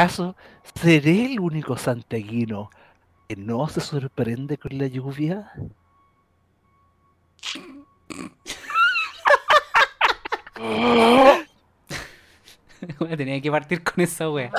[0.00, 0.34] ¿Acaso
[0.80, 2.70] seré el único santiaguino
[3.28, 5.52] que no se sorprende con la lluvia?
[13.16, 14.50] tenía que partir con esa wea.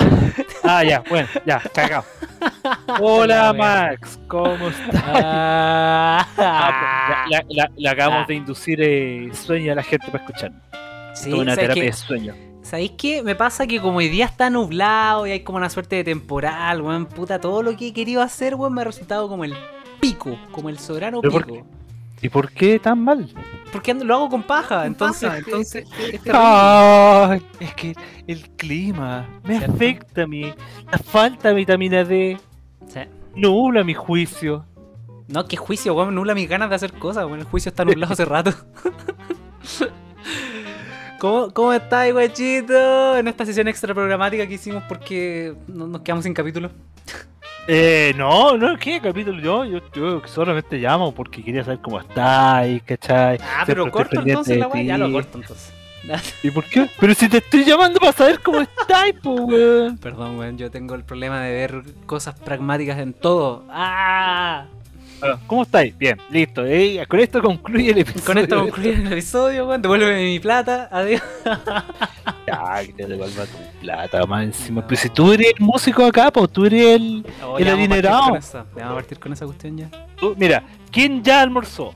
[0.62, 2.04] Ah, ya, bueno, ya, cagado.
[3.00, 5.02] Hola Max, ¿cómo estás?
[5.04, 10.24] Ah, Ah, pues, la- la- le acabamos de inducir eh, sueño a la gente para
[10.24, 10.52] escuchar.
[11.14, 12.51] sí, Toda una ¿sabes terapia de sueño.
[12.62, 13.22] ¿Sabéis qué?
[13.22, 16.80] Me pasa que como hoy día está nublado y hay como una suerte de temporal,
[16.80, 19.54] weón, puta, todo lo que he querido hacer, weón, me ha resultado como el
[20.00, 21.66] pico, como el soberano ¿Pero por pico.
[22.22, 23.28] ¿Y por qué tan mal?
[23.72, 25.90] Porque ando- lo hago con paja, entonces, entonces es
[26.22, 26.30] terrible.
[26.34, 27.94] Ay, es que
[28.28, 29.74] el clima me ¿Cierto?
[29.74, 30.54] afecta a mí.
[30.90, 32.38] La falta de vitamina D
[32.86, 33.00] Sí.
[33.34, 34.64] nubla mi juicio.
[35.26, 38.12] No, qué juicio, weón, nula mis ganas de hacer cosas, weón, el juicio está nublado
[38.12, 38.52] hace rato.
[41.22, 43.16] ¿Cómo, ¿Cómo estáis, guachito?
[43.16, 46.68] En esta sesión extra programática que hicimos porque no- nos quedamos sin capítulo.
[47.68, 49.40] Eh, no, no, ¿qué capítulo?
[49.40, 53.36] Yo, yo, yo solamente llamo porque quería saber cómo estáis, ¿cachai?
[53.40, 55.12] Ah, Siempre pero estoy corto pendiente entonces de la weá, ya lo ti.
[55.12, 55.72] corto entonces.
[56.42, 56.90] ¿Y por qué?
[56.98, 59.98] Pero si te estoy llamando para saber cómo estáis, po, weón.
[59.98, 63.64] Perdón, weón, yo tengo el problema de ver cosas pragmáticas en todo.
[63.70, 64.66] ¡Ah!
[65.22, 65.96] Bueno, ¿Cómo estáis?
[65.96, 66.66] Bien, listo.
[66.66, 68.24] eh, con esto concluye el episodio.
[68.26, 69.80] Con esto concluye el episodio, weón.
[69.80, 70.88] Devuélveme mi plata.
[70.90, 71.22] Adiós.
[72.46, 74.84] Ya, que te devuelva tu plata más encima.
[74.86, 78.20] Pero si tú eres el músico acá, pues tú eres el, Oh, el adinerado.
[78.32, 79.88] vamos a partir con esa cuestión ya.
[80.16, 81.94] Tú, mira, ¿quién ya almorzó?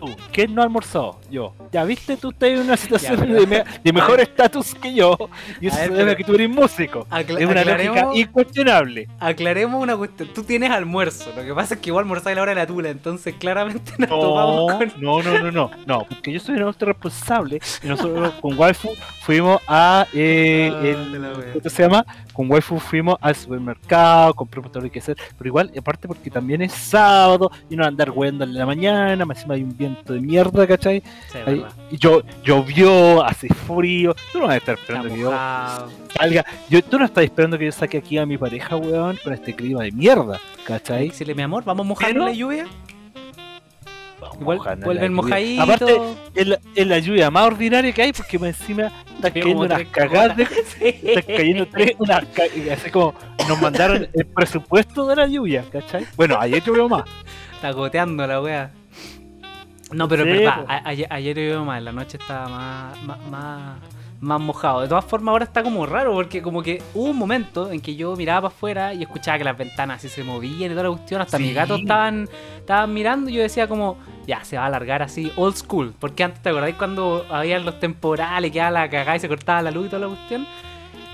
[0.00, 0.06] Tú.
[0.32, 1.20] ¿Quién no almorzó?
[1.30, 1.54] Yo.
[1.72, 5.16] Ya viste, tú estás en una situación pero- de, me- de mejor estatus que yo.
[5.60, 7.06] Y eso ver, se debe pero- a que tú eres músico.
[7.10, 9.08] Acla- es una lógica incuestionable.
[9.20, 10.28] aclaremos una cuestión.
[10.34, 11.32] Tú tienes almuerzo.
[11.36, 12.88] Lo que pasa es que igual almorzás a la hora de la tula.
[12.88, 14.92] Entonces, claramente nos topamos No, con.
[15.02, 18.90] no, no, no, no, no, porque yo soy un adulto responsable y nosotros con Waifu
[19.22, 21.52] fuimos a eh, Ah, el-.
[21.52, 22.06] ¿cómo se llama?
[22.32, 26.62] Con Waifu fuimos al supermercado, compramos todo lo que hacer, pero igual, aparte porque también
[26.62, 30.20] es sábado y no andar hueando en la mañana, más encima hay un viento de
[30.20, 31.02] mierda, ¿cachai?
[31.32, 35.30] Sí, Ahí- yo, llovió, hace frío, tú no vas a estar esperando que yo
[36.16, 39.32] salga, yo, tú no estás esperando que yo saque aquí a mi pareja, weón, con
[39.34, 41.08] este clima de mierda, ¿cachai?
[41.08, 42.66] decirle, mi amor, vamos a mojar la lluvia.
[44.40, 45.10] Vuelven lluvia.
[45.10, 45.68] mojaditos.
[45.68, 45.98] Aparte,
[46.34, 49.84] es la, es la lluvia más ordinaria que hay porque más encima están cayendo unas
[49.84, 51.00] cagadas de, Sí.
[51.02, 52.24] están cayendo tres, unas
[52.72, 53.14] así como
[53.48, 56.06] nos mandaron el presupuesto de la lluvia, ¿cachai?
[56.16, 57.04] Bueno, ayer llovió más.
[57.54, 58.70] Está goteando la wea.
[59.92, 63.18] No, pero Sí, es verdad, ayer, ayer llovió más, en la noche estaba más, más,
[63.30, 63.78] más,
[64.20, 64.80] más mojado.
[64.82, 67.96] De todas formas, ahora está como raro, porque como que hubo un momento en que
[67.96, 70.90] yo miraba para afuera y escuchaba que las ventanas así se movían y toda la
[70.90, 71.44] cuestión, hasta Sí.
[71.44, 72.28] mis gatos estaban,
[72.58, 73.96] estaban mirando y yo decía como,
[74.26, 75.94] ya, se va a alargar así, old school.
[75.98, 79.70] Porque antes, ¿te acordáis cuando había los temporales, quedaba la cagada y se cortaba la
[79.70, 80.46] luz y toda la cuestión?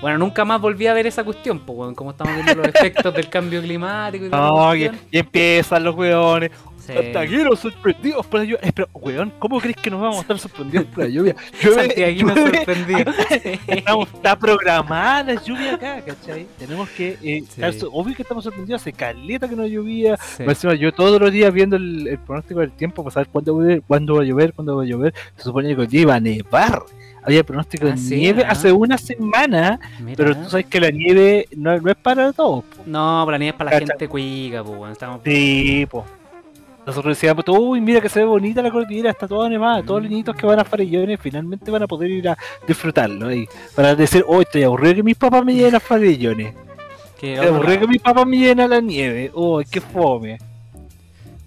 [0.01, 3.29] Bueno, nunca más volví a ver esa cuestión, pues, como estamos viendo los efectos del
[3.29, 6.51] cambio climático y toda la No, y empiezan los weones.
[6.85, 6.93] Sí.
[6.93, 8.59] Santiagueros sorprendidos por la lluvia.
[8.61, 11.35] Espera, weón, ¿cómo crees que nos vamos a estar sorprendidos por la lluvia?
[11.63, 13.13] Llueve, Santiaguino llueve, sorprendido.
[13.29, 13.59] Sí.
[13.67, 16.45] Estamos, está programada la lluvia acá, ¿cachai?
[16.59, 17.17] Tenemos que.
[17.23, 17.61] Eh, Sí.
[17.61, 18.81] estar obvio que estamos sorprendidos.
[18.81, 20.17] Hace caleta que no llovía.
[20.17, 20.43] Sí.
[20.43, 23.61] Encima, yo todos los días viendo el, el pronóstico del tiempo para saber cuándo, va
[23.61, 25.13] a llover, cuándo va a llover, cuándo va a llover.
[25.37, 26.83] Se supone que hoy día iba a nevar.
[27.23, 30.15] Había pronóstico de Ah, sí, nieve hace una semana, Mira.
[30.15, 32.63] pero tú sabes que la nieve no, no es para todos.
[32.65, 32.83] po.
[32.85, 33.93] No, pero la nieve es para la Cacha.
[33.93, 35.21] gente cuica, pues, bueno, estamos...
[35.25, 36.05] Sí, po.
[36.85, 40.09] Nosotros decíamos, uy, mira que se ve bonita la cordillera, está toda nevada, todos los
[40.11, 42.37] niñitos que van a Farellones finalmente van a poder ir a
[42.67, 43.47] disfrutarlo ahí.
[43.75, 46.53] Para decir, oh, estoy aburrido que mis papás me lleven a Farellones.
[47.15, 49.31] Estoy aburrido que mis papás me lleven a la nieve.
[49.33, 50.37] Oh, qué fome.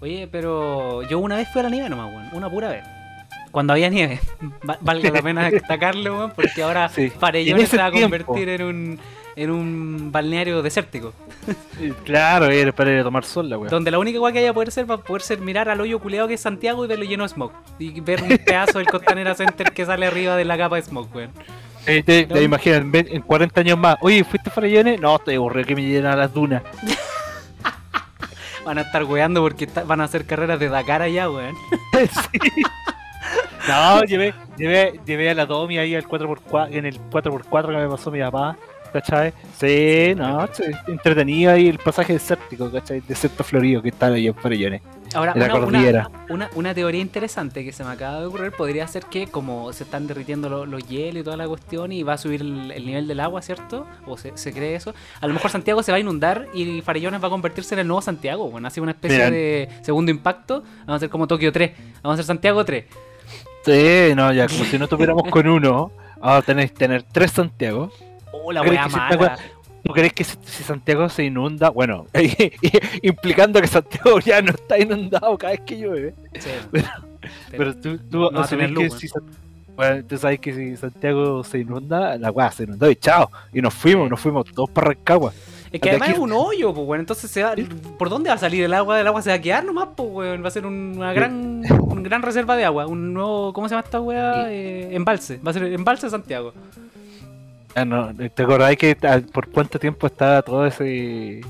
[0.01, 2.83] Oye, pero yo una vez fui a la nieve nomás, weón, una pura vez.
[3.51, 4.19] Cuando había nieve.
[4.69, 7.09] Va- valga la pena destacarlo, weón, porque ahora Sí.
[7.09, 8.99] Farellones se va a convertir en un,
[9.41, 11.13] en un balneario desértico.
[12.03, 13.69] Claro, era para ir a tomar sol la weá.
[13.69, 15.99] Donde la única weá que haya poder ser va a poder ser mirar al hoyo
[15.99, 17.51] culeado que es Santiago y verlo lleno de smog.
[17.79, 21.07] Y ver un pedazo del Costanera Center que sale arriba de la capa de smog,
[21.15, 21.31] weón.
[21.85, 23.95] Eh, te, imaginas, en, ve- en 40 años más.
[24.01, 24.99] Oye, ¿fuiste a Farellones?
[24.99, 26.61] No, estoy aburrido que me lleven a las dunas.
[28.65, 31.55] Van a estar weando porque está- van a hacer carreras de Dakar allá, weón.
[31.97, 32.63] Sí.
[33.67, 37.87] No, llevé, llevé, llevé a la Domi ahí al 4x4, en el 4x4 que me
[37.87, 38.57] pasó mi papá,
[38.91, 39.33] ¿cachai?
[39.57, 43.01] Sí, no, sí, entretenido ahí el pasaje desértico, ¿cachai?
[43.01, 44.81] Desierto florido que está ahí en Farellones,
[45.15, 46.09] Ahora, en la una, una, cordillera.
[46.29, 49.83] una, una teoría interesante que se me acaba de ocurrir podría ser que como se
[49.83, 52.85] están derritiendo lo- los hielos y toda la cuestión y va a subir el, el
[52.85, 53.87] nivel del agua, ¿cierto?
[54.05, 54.93] O se, se cree eso.
[55.21, 57.87] A lo mejor Santiago se va a inundar y Farellones va a convertirse en el
[57.87, 58.49] nuevo Santiago.
[58.49, 59.31] Bueno, así una especie Mira.
[59.31, 60.61] de segundo impacto.
[60.81, 61.71] Vamos a hacer como Tokio 3.
[62.03, 62.85] Vamos a hacer Santiago 3.
[63.65, 67.91] Sí, no, ya, como si no tuviéramos con uno, vamos a tener, tener tres Santiago.
[68.31, 69.37] Oh, la ¿Crees wea que si esta mala.
[69.83, 71.69] ¿Tú crees que si, Santiago se inunda?
[71.69, 72.05] Bueno,
[73.01, 76.13] implicando que Santiago ya no está inundado cada vez que llueve.
[76.39, 76.87] Sí, Pero,
[77.51, 79.09] pero tú, tú no tener que si
[79.75, 83.29] bueno, tú sabes que si Santiago se inunda, la weá se inundó y chao.
[83.53, 85.31] Y nos fuimos, nos fuimos todos para Rancagua.
[85.71, 86.99] Es que De además aquí- es un hoyo, pues, weón.
[87.01, 87.55] Entonces se va.
[87.97, 88.99] ¿Por dónde va a salir el agua?
[88.99, 90.43] El agua se va a quedar nomás, pues, weón.
[90.43, 92.87] Va a ser un- una gran, una gran reserva de agua.
[92.87, 93.53] Un nuevo.
[93.53, 94.51] ¿Cómo se llama esta weá?
[94.51, 95.37] Eh, embalse.
[95.45, 96.53] Va a ser embalse de Santiago.
[97.75, 101.41] Ah, no, ¿Te acordás que ah, por cuánto tiempo estaba todo ese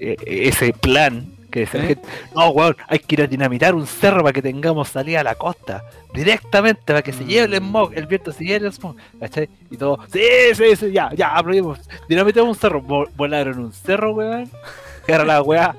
[0.00, 1.26] eh, ese plan?
[1.50, 1.98] Que decía ¿Eh?
[2.34, 5.34] no, weón, hay que ir a dinamitar un cerro para que tengamos salida a la
[5.34, 5.84] costa.
[6.14, 8.96] Directamente, para que se lleve el smog, el viento se lleve el smog.
[9.20, 9.50] ¿Cachai?
[9.70, 10.22] Y todo, sí,
[10.54, 11.78] sí, sí, ya, ya, aprobamos.
[12.08, 12.82] Dinamitamos un cerro.
[12.82, 14.50] Vo- Volaron un cerro, weón.
[15.06, 15.74] Que era la weá.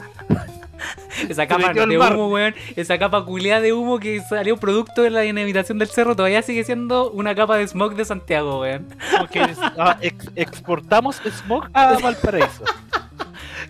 [1.29, 2.55] Esa capa de humo, weón.
[2.75, 6.63] Esa capa culiada de humo que salió producto de la dinamitación del cerro todavía sigue
[6.63, 8.87] siendo una capa de smog de Santiago, weón.
[9.31, 9.41] Que
[9.77, 12.63] ah, ex- exportamos smog a Valparaíso.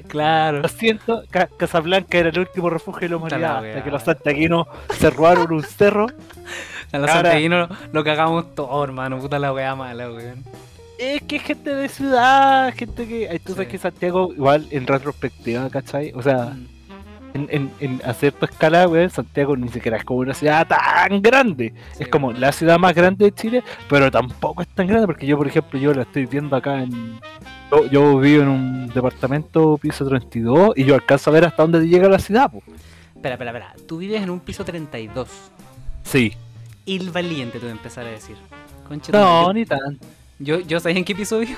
[0.08, 0.62] Claro.
[0.62, 3.66] Lo siento, Ca- Casablanca era el último refugio de la humanidad.
[3.66, 4.68] Hasta que los santiaguinos
[4.98, 6.08] se robaron un cerro.
[6.92, 9.20] A los Ahora- santiaguinos lo cagamos todo, hermano.
[9.20, 10.44] Puta la weá mala, weón.
[11.00, 13.26] Es que gente de ciudad, gente que.
[13.46, 13.72] sabes Sí.
[13.72, 16.12] que Santiago, igual en retrospectiva, ¿cachai?
[16.16, 16.68] O sea, Mm.
[17.34, 21.22] En, en, en a cierta escala, weón, Santiago ni siquiera es como una ciudad tan
[21.22, 21.74] grande.
[21.94, 25.26] Sí, es como la ciudad más grande de Chile, pero tampoco es tan grande porque
[25.26, 27.20] yo, por ejemplo, yo la estoy viendo acá en.
[27.72, 31.88] Yo, yo vivo en un departamento piso 32 y yo alcanzo a ver hasta dónde
[31.88, 32.62] llega la ciudad, po.
[33.16, 33.76] Espera, espera, espera.
[33.88, 35.30] Tú vives en un piso 32.
[36.04, 36.34] Sí.
[36.86, 38.36] Il valiente, te voy a empezar a decir.
[38.88, 39.98] Concha tu No, ni tan.
[40.40, 41.58] Yo, yo sabía en qué piso vivo.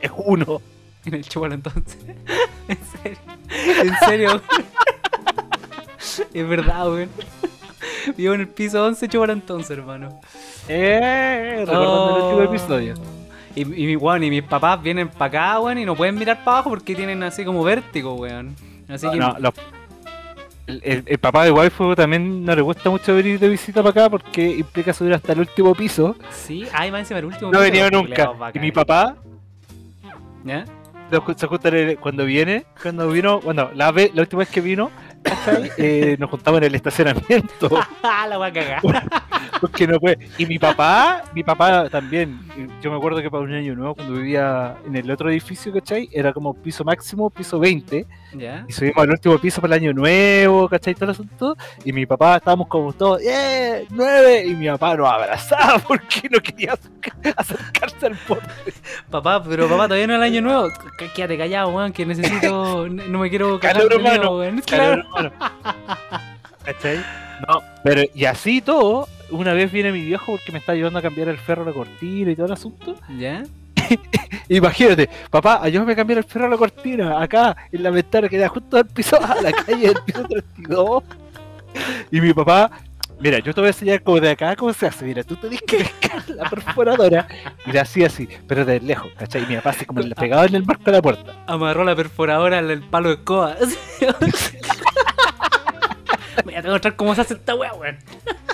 [0.00, 0.60] Es uno.
[1.04, 1.96] En el chuval entonces.
[2.68, 3.18] en serio.
[3.50, 4.40] En serio.
[6.32, 7.08] Es verdad, weón.
[8.16, 10.20] Vivo en el piso 11 chuval entonces, hermano.
[10.68, 12.42] Eh, recordando el último Oh.
[12.54, 12.94] episodio.
[13.54, 16.38] Y, y, mi- weón, y mis papás vienen para acá, weón, y no pueden mirar
[16.44, 18.54] para abajo porque tienen así como vértigo, weón.
[18.88, 19.16] Así que.
[19.16, 19.54] No, los-
[20.66, 23.90] el, el- el papá de waifu también no le gusta mucho venir de visita para
[23.90, 26.14] acá porque implica subir hasta el último piso.
[26.30, 28.30] Sí, ay, más encima el último No piso, venía los nunca.
[28.54, 29.16] Y mi papá
[30.44, 30.64] ¿Ya?
[31.96, 34.90] Cuando viene, cuando vino, bueno, la, la última vez que vino.
[35.76, 37.68] Eh, nos juntamos en el estacionamiento.
[38.28, 38.80] la voy a cagar.
[39.60, 40.28] Porque no puede.
[40.38, 42.38] Y mi papá, mi papá también.
[42.80, 46.08] Yo me acuerdo que para un año nuevo, cuando vivía en el otro edificio, ¿cachai?
[46.12, 48.06] Era como piso máximo, piso 20.
[48.34, 48.64] ¿Ya?
[48.68, 50.94] Y subimos al último piso para el año nuevo, ¿cachai?
[50.94, 51.56] Todo el asunto.
[51.84, 53.86] Y mi papá estábamos como todos, ¡eh!
[53.90, 54.44] ¡Nueve!
[54.46, 58.42] Y mi papá nos abrazaba porque no quería acerca- acercarse al borde.
[59.10, 60.68] Papá, pero papá, todavía no es el año nuevo.
[60.68, 62.86] Qu- Quédate callado, weón, que necesito.
[63.08, 64.16] No me quiero Calor humano.
[64.16, 64.38] nuevo,
[66.64, 66.98] ¿Cachai?
[67.46, 71.02] No, pero y así todo, una vez viene mi viejo porque me está ayudando a
[71.02, 72.96] cambiar el ferro a la cortina y todo el asunto.
[73.18, 73.44] ¿Ya?
[74.48, 78.38] Imagínate, papá, ayúdame a cambiar el ferro a la cortina, acá, en la ventana que
[78.38, 81.02] da justo al piso, a la calle del piso 32.
[82.10, 82.70] Y mi papá,
[83.20, 85.60] mira, yo te voy a enseñar como de acá cómo se hace, mira, tú tenés
[85.62, 87.28] que pescar la perforadora
[87.66, 89.44] y la hacía así, pero de lejos, ¿cachai?
[89.44, 91.32] Y mi papá así como le pegaba en el marco de la puerta.
[91.46, 93.56] Amarró la perforadora al palo de escoba.
[96.44, 97.98] Voy a mostrar cómo se hace esta weá, weón.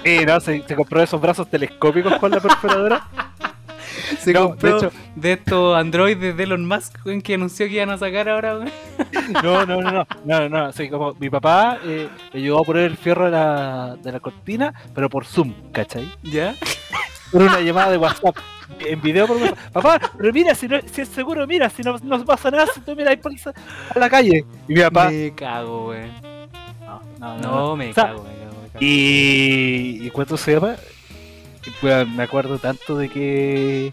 [0.05, 3.07] Y no, se, se compró esos brazos telescópicos con la perforadora.
[4.19, 7.75] Se No, de compró hecho- de estos androides de Elon Musk, weón, que anunció que
[7.75, 8.71] iban a sacar ahora, weón.
[9.43, 12.85] No, no, no, no, no, no, sí, como mi papá eh, me ayudó a poner
[12.85, 16.11] el fierro de la, de la cortina, pero por Zoom, ¿cachai?
[16.23, 16.55] ¿Ya?
[17.33, 18.37] por una llamada de WhatsApp.
[18.81, 19.59] En video por WhatsApp.
[19.73, 22.81] Papá, pero mira, si, no, si es seguro, mira, si no, no pasa nada, si
[22.81, 23.17] tú miras
[23.95, 24.45] a la calle.
[24.69, 25.11] Y mi papá.
[25.11, 26.34] Me cago, weón.
[27.21, 28.79] No, no, me cago, me cago, me cago.
[28.85, 30.77] Y, y cuánto se llama.
[31.81, 33.93] Pues, me acuerdo tanto de que.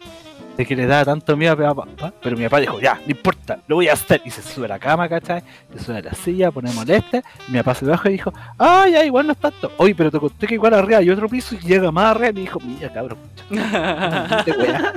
[0.57, 2.13] de que le daba tanto miedo a mi papá.
[2.21, 4.21] Pero mi papá dijo, ya, no importa, lo voy a hacer.
[4.25, 5.41] Y se sube a la cama, ¿cachai?
[5.73, 7.21] Se sube a la silla, pone molesta.
[7.47, 9.71] Mi papá se baja y dijo, ah, ya, igual no es tanto.
[9.77, 12.29] Oye, pero te conté que igual arriba hay otro piso y llega más arriba.
[12.31, 13.19] Y me dijo, mira, cabrón,
[14.45, 14.93] te wea.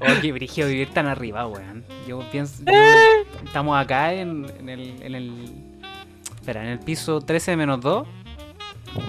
[0.20, 1.84] Oye, Brigio, vivir tan arriba, weón.
[2.06, 2.62] Yo pienso.
[2.64, 3.24] yo- Eh.
[3.44, 5.02] estamos acá en, en el.
[5.02, 5.32] En el
[6.48, 8.06] espera, en el piso 13 menos 2.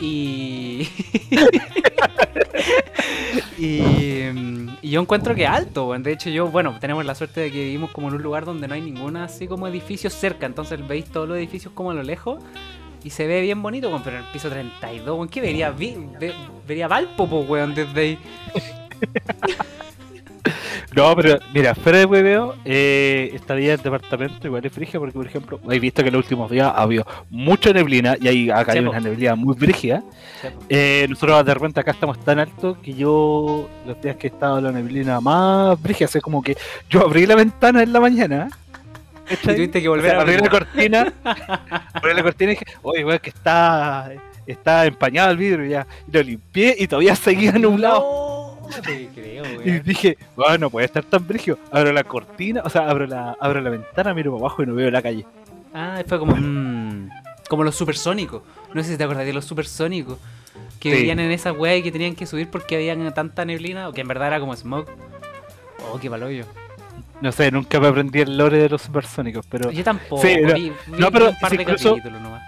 [0.01, 0.89] Y.
[3.57, 3.81] y.
[4.33, 5.97] mm, y yo encuentro que alto.
[5.97, 8.67] De hecho, yo, bueno, tenemos la suerte de que vivimos como en un lugar donde
[8.67, 10.45] no hay ninguna así como edificios cerca.
[10.45, 12.43] Entonces veis todos los edificios como a lo lejos.
[13.05, 13.89] Y se ve bien bonito.
[14.03, 15.73] Pero en el piso 32, weón, ¿qué vería?
[16.67, 18.19] Vería Valpo, po, weón, desde ahí.
[20.95, 25.13] No, pero mira, fuera de hueveo, eh, esta vida del departamento igual es frigia porque,
[25.13, 28.49] por ejemplo, he visto que en los últimos días ha habido mucha neblina y ahí
[28.49, 30.03] ha caído Sí, una neblina muy brígida.
[30.67, 34.59] Eh, nosotros de repente acá estamos tan altos que yo, los días que he estado
[34.61, 36.57] la neblina más brígida, así como que
[36.89, 38.49] yo abrí la ventana en la mañana.
[39.29, 41.13] Y tuviste que O volver sea, a abrí la cortina,
[41.93, 44.11] abrí la cortina y dije, oye, weón, que está,
[44.47, 45.85] está empañado el vidrio ya.
[46.07, 47.99] Y lo limpié y todavía seguía nublado.
[47.99, 48.38] No
[48.83, 51.57] te creo, Y dije, bueno, no puede estar tan brígido.
[51.71, 54.75] Abro la cortina, o sea, abro la, abro la ventana, miro para abajo y no
[54.75, 55.25] veo la calle.
[55.73, 56.35] Ah, fue como.
[56.35, 57.09] mm,
[57.49, 58.41] como los supersónicos.
[58.73, 60.17] No sé si te acordás de los supersónicos.
[60.79, 60.97] Que Sí.
[60.97, 63.89] vivían en esa weá y que tenían que subir porque había tanta neblina.
[63.89, 64.85] O que en verdad era como smog.
[65.91, 66.45] Oh, qué paloyo.
[67.21, 70.21] No sé, nunca me aprendí el lore de los supersónicos, pero Yo tampoco.
[70.21, 72.43] Sí, no, vi, vi no, pero un par si de incluso- capítulos nomás.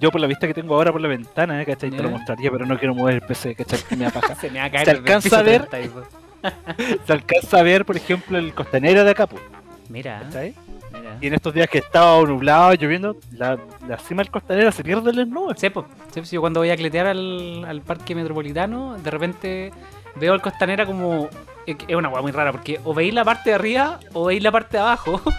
[0.00, 1.66] Yo por la vista que tengo ahora por la ventana, ¿eh?
[1.66, 1.90] ¿cachai?
[1.90, 3.80] Te lo mostraría, pero no quiero mover el PC, ¿cachai?
[3.88, 4.34] Que me da paja.
[4.34, 5.66] Se me va a caer ¿Se el alcanza a ver?
[5.66, 6.06] 32.
[7.06, 9.42] Se alcanza a ver, por ejemplo, el costanero de acá, pues,
[9.88, 10.54] Mira, ¿cachai?
[10.92, 11.16] mira.
[11.20, 15.10] Y en estos días que estaba nublado, lloviendo, la, la cima del costanero se pierde
[15.10, 15.58] en las nubes.
[15.60, 15.82] Sí, po.
[16.12, 19.72] Sí, pues, yo cuando voy a cletear al, al parque metropolitano, de repente
[20.16, 21.28] veo al costanera como.
[21.66, 24.50] Es una weá muy rara, porque o veis la parte de arriba o veis la
[24.50, 25.20] parte de abajo.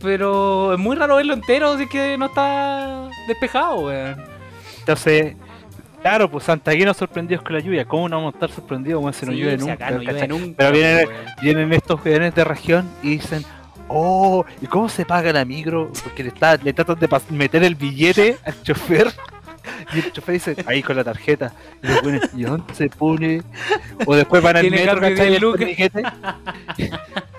[0.00, 4.16] Pero es muy raro verlo entero es que no está despejado, weón.
[4.80, 5.34] Entonces,
[6.02, 7.84] claro, pues santaguinos sorprendidos con la lluvia.
[7.86, 9.72] ¿Cómo no vamos a estar sorprendidos weón, si no Sí, llueve nunca?
[9.74, 10.28] acá no llueve ¿cachai?
[10.28, 11.08] nunca, Pero vienen,
[11.40, 13.44] vienen estos weones de región y dicen,
[13.88, 15.90] oh, ¿y cómo se paga la micro?
[16.02, 19.10] Porque le, está, le tratan de meter el billete al chofer.
[19.94, 21.52] Y el chofer dice, ahí con la tarjeta.
[21.82, 23.42] Y los weones, ¿y dónde se pone?
[24.06, 25.40] O después van al metro, ¿cachai?
[25.40, 26.02] Torniquete.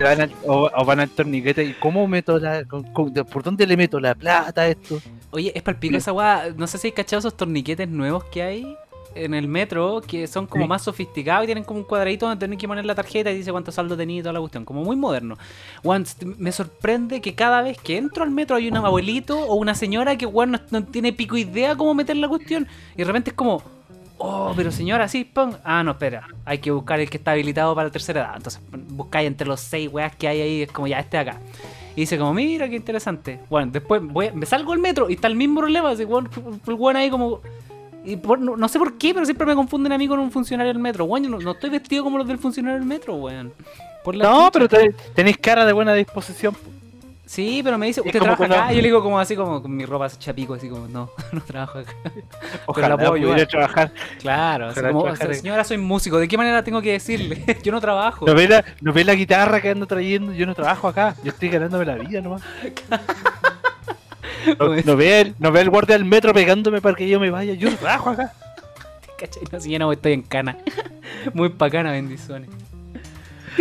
[0.00, 3.66] Van al- o, o van al torniquete y ¿cómo meto la, con- con- ¿por dónde
[3.66, 5.00] le meto la plata a esto?
[5.30, 6.48] Oye, es palpico esa weá.
[6.56, 8.76] No sé si hay cachado esos torniquetes nuevos que hay
[9.24, 10.68] en el metro que son como Sí.
[10.68, 13.50] más sofisticados y tienen como un cuadradito donde tenés que poner la tarjeta y dice
[13.52, 14.64] cuánto saldo tenía y toda la cuestión.
[14.64, 15.36] Como muy moderno.
[15.82, 19.74] St- me sorprende que cada vez que entro al metro hay un abuelito o una
[19.74, 22.66] señora que weón no, no tiene pico idea cómo meter la cuestión.
[22.94, 23.62] Y de repente es como.
[24.18, 25.58] Oh, pero señora, sí, pon.
[25.62, 26.26] Ah, no, espera.
[26.46, 28.32] Hay que buscar el que está habilitado para la tercera edad.
[28.36, 30.62] Entonces buscáis entre los seis weas que hay ahí.
[30.62, 31.38] Es como ya este acá.
[31.94, 33.40] Y dice como, mira qué interesante.
[33.50, 35.90] Bueno, después voy me salgo del metro y está el mismo problema.
[35.90, 36.08] Así, el
[36.74, 37.40] weón ahí como...
[38.06, 40.30] Y por- no, no sé por qué, pero siempre me confunden a mí con un
[40.30, 41.04] funcionario del metro.
[41.04, 43.52] Weón, yo no, no estoy vestido como los del funcionario del metro, weón.
[44.04, 44.50] Por la No, chucha.
[44.52, 46.54] pero te- tenéis cara de buena disposición.
[46.54, 46.60] po.
[47.28, 48.72] Sí, pero me dice, ¿usted trabaja acá?
[48.72, 51.40] Y yo le digo como así, como con mi ropa chapico, así como, no, no
[51.40, 51.92] trabajo acá.
[52.66, 53.46] Ojalá la puedo ayudar.
[53.48, 53.92] trabajar.
[54.20, 57.42] Claro, así como, trabajar señora, soy músico, ¿de qué manera tengo que decirle?
[57.64, 58.24] yo no trabajo.
[58.26, 60.32] ¿No ve, la, ¿No ve la guitarra que ando trayendo?
[60.34, 61.16] Yo no trabajo acá.
[61.24, 62.42] Yo estoy ganándome la vida nomás.
[64.58, 67.30] No, no ve el, no ve el guardia del metro pegándome para que yo me
[67.30, 67.54] vaya.
[67.54, 68.32] Yo trabajo acá.
[69.18, 69.42] ¿Cachai?
[69.50, 70.58] No, si ya no estoy en cana.
[71.34, 72.50] Muy bacana, bendiciones.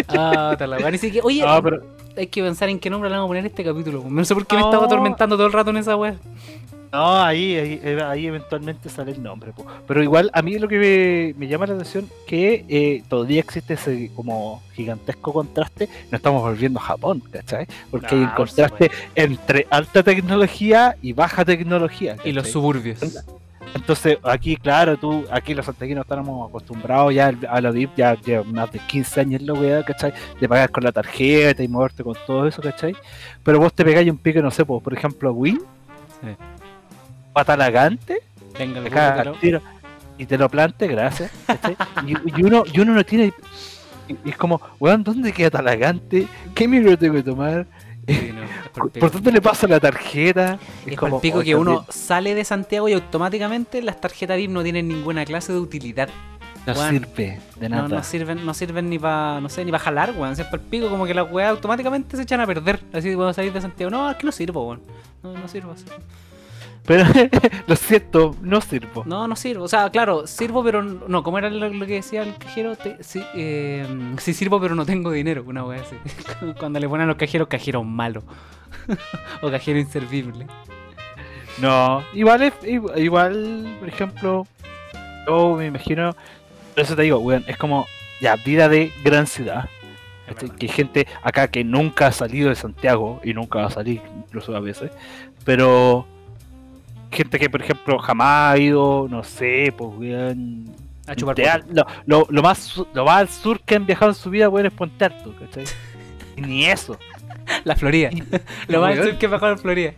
[0.09, 1.81] Ah, tal la siquiera- Oye, No, pero
[2.17, 4.03] hay que pensar en qué nombre le vamos a poner a este capítulo.
[4.07, 6.15] No sé por qué me estaba atormentando todo el rato en esa weá.
[6.91, 9.51] No, ahí, ahí, eh, ahí eventualmente sale el nombre.
[9.51, 9.65] po.
[9.87, 13.73] Pero igual a mí lo que me, me llama la atención que eh, todavía existe
[13.75, 15.89] ese como gigantesco contraste.
[16.11, 17.67] No estamos volviendo a Japón, ¿cachai?
[17.91, 22.17] Porque hay un por contraste entre alta tecnología y baja tecnología.
[22.23, 22.99] Y los suburbios.
[23.73, 28.43] Entonces, aquí, claro, tú, aquí los santaquinos estamos acostumbrados ya a la VIP, ya lleva
[28.45, 30.13] más de 15 años la weá, ¿cachai?
[30.39, 32.95] De pagar con la tarjeta y moverte con todo eso, ¿cachai?
[33.43, 35.59] Pero vos te pegáis un pique, no sé, pues, por ejemplo, a Win,
[36.21, 36.54] Sí.
[37.35, 38.19] Patalagante,
[38.57, 39.61] Venga, te cagas al tiro
[40.17, 41.29] y te lo plante, gracias.
[42.07, 43.33] Y, y uno, y uno no tiene.
[44.07, 46.27] y- es como, weón, ¿dónde queda Talagante?
[46.53, 47.67] ¿Qué micro tengo que tomar?
[48.07, 48.49] Sí, no, es
[48.99, 50.57] ¿Por dónde le paso la tarjeta?
[50.85, 54.63] Es como, palpico oh, que uno sale de Santiago y automáticamente las tarjetas VIP no
[54.63, 56.09] tienen ninguna clase de utilidad.
[56.65, 57.87] No sirve de nada.
[57.87, 60.33] No, no sirven, no sirven ni para, no sé, ni para jalar, weón.
[60.33, 62.79] Es palpico como que las weas automáticamente se echan a perder.
[62.93, 63.91] Así cuando salir de Santiago.
[63.91, 64.81] No, es que no sirvo, weón.
[65.21, 65.85] No, no sirvo así.
[66.85, 67.03] Pero
[67.67, 69.03] lo siento, no sirvo.
[69.05, 69.63] No, no sirvo.
[69.63, 71.23] O sea, claro, sirvo, pero no.
[71.23, 72.75] ¿Cómo era lo, lo que decía el cajero?
[72.75, 73.85] Te- sí, eh,
[74.19, 75.43] sí sirvo, pero no tengo dinero.
[75.47, 75.95] Una wea así.
[76.59, 78.23] Cuando le ponen a los cajeros, cajero malo.
[79.41, 80.45] o cajero inservible.
[81.57, 82.53] No, igual es,
[82.97, 84.47] igual, por ejemplo,
[85.25, 86.13] yo me imagino,
[86.73, 87.85] por eso te digo, weón, es como,
[88.19, 89.69] ya, vida de gran ciudad.
[90.59, 94.01] Que hay gente acá que nunca ha salido de Santiago y nunca va a salir,
[94.17, 94.91] incluso a veces,
[95.45, 96.05] pero
[97.15, 100.65] gente que, por ejemplo, jamás ha ido, no sé, pues, weón.
[101.07, 104.15] A chupar lo, lo, lo más, su- lo más al sur que han viajado en
[104.15, 105.65] su vida, weón, es Puente Alto, ¿cachai?
[106.35, 106.97] Y ni eso.
[107.63, 108.09] La Florida.
[108.11, 108.23] Y-
[108.71, 109.93] Lo más weón, sur que mejor en Florida.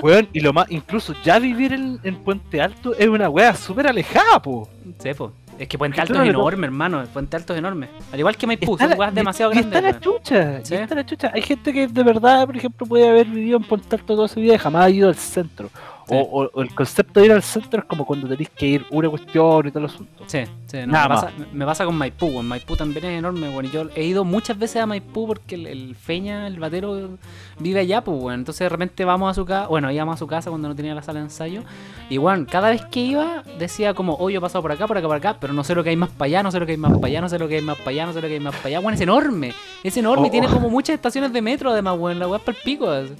[0.00, 3.88] Weón, y lo más, incluso ya vivir en, en Puente Alto es una wea súper
[3.88, 4.68] alejada, po.
[5.00, 5.32] Sí, po.
[5.58, 7.02] Es que Puente Alto es enorme, hermano.
[7.12, 7.88] Puente Alto es enorme.
[8.12, 9.74] Al igual que Maipú, son la- weas demasiado grandes.
[9.74, 10.74] Está la chucha, Sí.
[10.76, 11.30] está la chucha.
[11.34, 14.38] Hay gente que de verdad, por ejemplo, puede haber vivido en Ponte Alto toda su
[14.38, 15.70] vida y jamás ha ido al centro.
[16.08, 16.14] Sí.
[16.16, 19.66] O, el concepto de ir al centro es como cuando tenéis que ir una cuestión
[19.66, 20.24] y todo el asunto.
[20.28, 21.24] Sí, sí, no, Nada me, más.
[21.24, 22.46] pasa, me pasa con Maipú, weón.
[22.46, 23.50] Maipú también es enorme.
[23.64, 27.18] Y yo he ido muchas veces a Maipú porque el, el Feña, el batero,
[27.58, 28.40] vive allá, pues, weón.
[28.40, 30.94] Entonces de repente vamos a su casa, bueno, íbamos a su casa cuando no tenía
[30.94, 31.62] la sala de ensayo.
[32.08, 34.96] Y, weón, cada vez que iba decía como, oh, yo he pasado por acá, por
[34.96, 36.66] acá, por acá, pero no sé lo que hay más para allá, no sé lo
[36.66, 38.20] que hay más para allá, no sé lo que hay más para allá, no sé
[38.20, 38.80] lo que hay más para allá.
[38.80, 40.50] Weón, es enorme, es enorme y Oh, tiene oh.
[40.50, 42.18] como muchas estaciones de metro, además, weón.
[42.18, 42.88] La weá es para el pico.
[42.88, 43.12] así.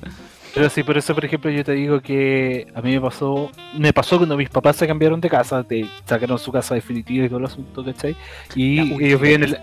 [0.57, 3.93] Pero sí, por eso, por ejemplo, yo te digo que a mí me pasó, me
[3.93, 7.41] pasó cuando mis papás se cambiaron de casa, te sacaron su casa definitiva y todo
[7.41, 8.17] el asunto, ¿cachai?
[8.55, 9.61] Y ellos viven en la,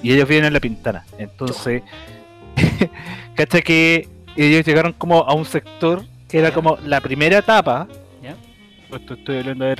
[0.00, 1.04] y ellos viven en la Pintana.
[1.18, 1.82] Entonces,
[3.34, 3.62] ¿cachai?
[3.62, 7.88] Que ellos llegaron como a un sector que era como la primera etapa.
[8.92, 9.76] Esto estoy hablando de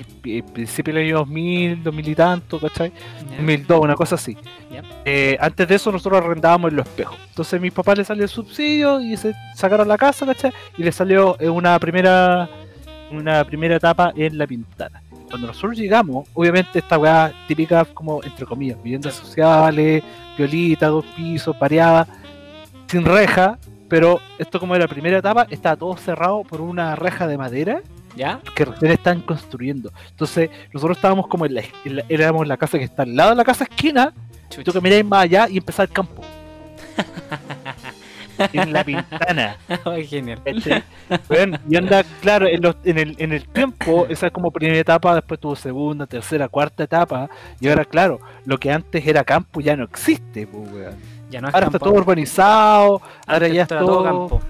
[0.54, 2.90] principio del año 2000, 2000 y tanto, ¿cachai?
[3.30, 3.36] Ya.
[3.36, 4.36] 2002, una cosa así.
[5.04, 7.18] Eh, antes de eso nosotros arrendábamos en los espejos.
[7.28, 10.52] Entonces a mis papás les salió el subsidio y se sacaron la casa, ¿cachai?
[10.78, 12.48] Y les salió eh, una primera
[13.10, 15.02] una primera etapa en la pintana.
[15.28, 20.02] Cuando nosotros llegamos, obviamente esta weá típica como entre comillas, viviendas sociales,
[20.38, 22.06] violita, dos pisos, pareada,
[22.86, 27.26] sin reja, pero esto como era la primera etapa, estaba todo cerrado por una reja
[27.26, 27.82] de madera
[28.16, 28.40] ¿Ya?
[28.54, 29.90] que recién están construyendo.
[30.10, 33.30] Entonces, nosotros estábamos como en la, en la- éramos la casa que está al lado
[33.30, 34.12] de la casa esquina,
[34.58, 36.22] y tú que miráis más allá y empezar el campo.
[38.52, 39.56] en la pintana.
[39.84, 40.40] Ay, Genial.
[41.28, 44.78] Weón, y anda, claro, en, los- en el, en el tiempo, esa es como primera
[44.78, 47.28] etapa, después tuvo segunda, tercera, cuarta etapa,
[47.60, 50.94] y ahora, claro, lo que antes era campo ya no existe, pues, weón.
[51.30, 54.42] Ya no es Ahora está todo urbanizado, ahora ya esto es era todo, campo.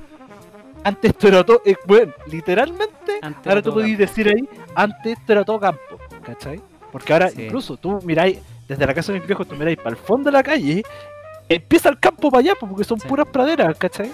[0.85, 5.33] Antes esto era todo, eh, bueno, literalmente, Antes ahora tú podías decir ahí, antes esto
[5.33, 6.61] era todo campo, ¿cachai?
[6.91, 7.45] Porque ahora Sí.
[7.45, 10.33] incluso tú miráis, desde la casa de mis viejos, tú miráis para el fondo de
[10.33, 10.83] la calle,
[11.49, 13.07] empieza el campo para allá, porque son Sí.
[13.09, 14.11] puras praderas, ¿cachai?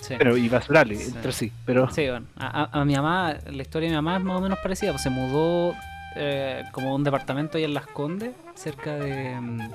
[0.00, 0.14] Sí.
[0.18, 4.02] Pero y basurales entre sí, pero Sí, bueno, a, mi mamá, la historia de mi
[4.02, 5.74] mamá es más o menos parecida, pues se mudó
[6.16, 9.70] eh, como a un departamento ahí en Las Condes, cerca de mm,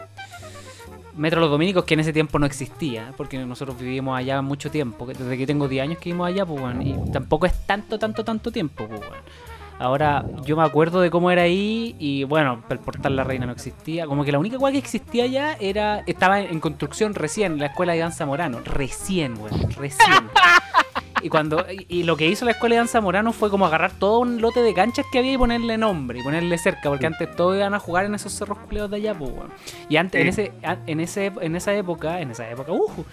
[1.16, 5.06] Metro Los Dominicos, que en ese tiempo no existía, porque nosotros vivimos allá mucho tiempo,
[5.06, 8.24] desde que tengo 10 años que vivimos allá, pues bueno, y tampoco es tanto, tanto,
[8.24, 9.24] tanto tiempo, pues bueno.
[9.80, 13.54] Ahora, yo me acuerdo de cómo era ahí y bueno, el portal La Reina no
[13.54, 14.08] existía.
[14.08, 16.04] Como que la única cosa que existía allá era.
[16.06, 18.60] Estaba en construcción recién, la escuela de Iván Zamorano.
[18.60, 20.30] Recién, weón, recién.
[21.22, 24.20] Y cuando y, lo que hizo la escuela de Dan Zamorano fue como agarrar todo
[24.20, 27.56] un lote de canchas que había y ponerle nombre y ponerle cerca, porque antes todos
[27.56, 29.32] iban a jugar en esos cerros culeos de allá, pues.
[29.90, 30.52] Y antes, en ese,
[30.88, 33.06] en ese, en esa época, en esa época, uh,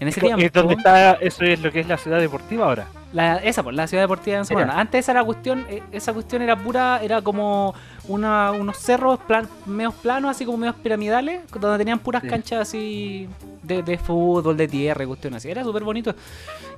[0.00, 2.86] en ese es tiempo, donde está, eso es lo que es la ciudad deportiva ahora.
[3.12, 4.72] la, esa, pues, la ciudad deportiva de Dan Zamorano.
[4.72, 4.80] Era.
[4.80, 7.74] Antes esa era cuestión, eh, esa cuestión era pura, era como
[8.08, 12.28] una, unos cerros plan, medios planos, así como medios piramidales, donde tenían puras Sí.
[12.28, 13.28] canchas así
[13.62, 15.50] de, de fútbol, de tierra y cuestiones así.
[15.50, 16.14] Era súper bonito.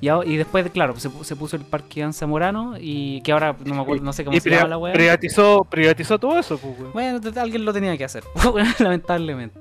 [0.01, 3.57] Y, y después, claro, se, pu- se puso el parque Dan Zamorano y que ahora
[3.65, 4.93] no me acuerdo, no sé cómo y se llama la weá.
[4.93, 6.93] privatizó, privatizó todo eso, pues.
[6.93, 8.23] Bueno, alguien lo tenía que hacer,
[8.79, 9.59] lamentablemente.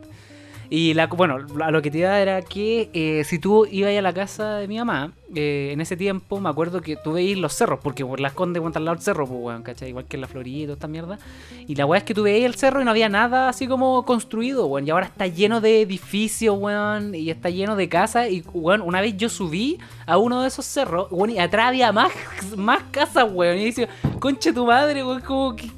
[0.70, 4.02] Y la, bueno, a lo que te iba era que eh, si tú ibas a
[4.02, 7.54] la casa de mi mamá, eh, en ese tiempo me acuerdo que tú veías los
[7.54, 9.90] cerros, porque por las condes cuentan al lado del cerro, pues weón, ¿cachai?
[9.90, 11.20] Igual que en la Florida y toda esta mierda.
[11.68, 14.04] Y la weá es que tú veías el cerro y no había nada así como
[14.06, 14.88] construido, weón.
[14.88, 18.30] Y ahora está lleno de edificios, weón, y está lleno de casas.
[18.30, 21.92] Y, weón, una vez yo subí a uno de esos cerros, weón, y atrás había
[21.92, 22.12] más,
[22.58, 23.58] más casas, weón.
[23.58, 23.88] Y dice,
[24.20, 25.70] conche tu madre, weón, como que-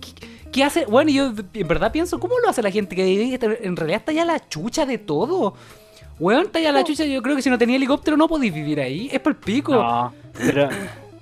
[0.57, 0.85] ¿Qué hace?
[0.85, 3.31] Bueno, yo en verdad pienso, ¿cómo lo hace la gente que?
[3.35, 5.53] Este- En realidad está ya la chucha de todo.
[6.19, 7.05] Weón, está ya la chucha.
[7.05, 9.07] Yo creo que si no tenía helicóptero no podéis vivir ahí.
[9.11, 9.75] Es por el pico.
[9.75, 10.67] No, pero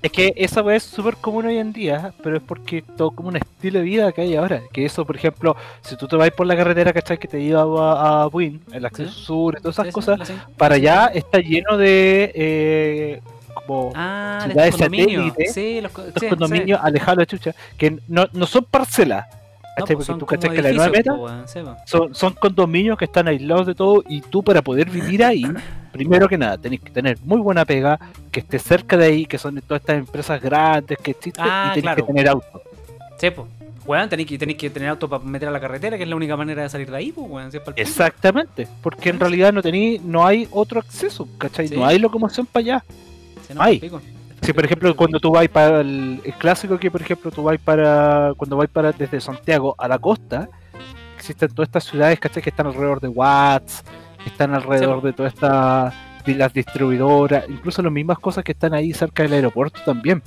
[0.00, 3.28] es que esa weá es súper común hoy en día, pero es porque todo como
[3.28, 4.62] un estilo de vida que hay ahora.
[4.72, 7.18] Que eso, por ejemplo, si tú te vas por la carretera, ¿cachai?
[7.18, 9.22] Que te lleva a, Buin, el acceso Sí.
[9.22, 13.20] sur y todas esas Sí, cosas, para allá está lleno de eh,
[13.56, 15.26] como Ah, de ciudades estos condominios.
[15.28, 19.26] satélite, Sí, los sí, condominios alejados de chucha, que no, no son parcelas.
[19.78, 21.76] pues porque son tú cachai que la nueva meta weón, sí, po.
[21.84, 25.42] son, son condominios que están aislados de todo y tú para poder vivir ahí,
[25.92, 27.98] primero que nada, tenés que tener muy buena pega,
[28.30, 31.74] que esté cerca de ahí, que son todas estas empresas grandes que existen Ah, y
[31.74, 32.06] tenés claro.
[32.06, 32.62] que tener auto.
[33.18, 33.48] Sí, po.
[33.86, 36.16] Weón, tenéis que, tenéis que tener auto para meter a la carretera, que es la
[36.16, 37.72] única manera de salir de ahí, pues, si pico.
[37.76, 41.68] Exactamente, porque en realidad no tení, no hay otro acceso, ¿cachai?
[41.68, 41.76] Sí.
[41.76, 42.84] No hay locomoción para allá.
[43.46, 43.78] Sí, no, Ay.
[43.78, 44.02] pa'l pico.
[44.42, 47.58] Si por ejemplo cuando tú vas para el, el clásico que por ejemplo tú vas
[47.58, 50.48] para cuando vas para desde Santiago a la costa,
[51.16, 52.42] existen todas estas ciudades, ¿cachai?
[52.42, 53.82] Que están alrededor de Watts,
[54.22, 55.06] que están alrededor Sí.
[55.06, 55.94] de todas estas
[56.26, 60.22] las distribuidoras, incluso las mismas cosas que están ahí cerca del aeropuerto también.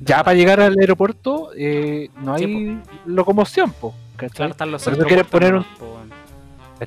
[0.00, 4.36] Ya para llegar al aeropuerto eh, no Sí, hay locomoción, po, ¿cachai?
[4.36, 4.84] Claro, están los
[5.30, 5.64] Pero.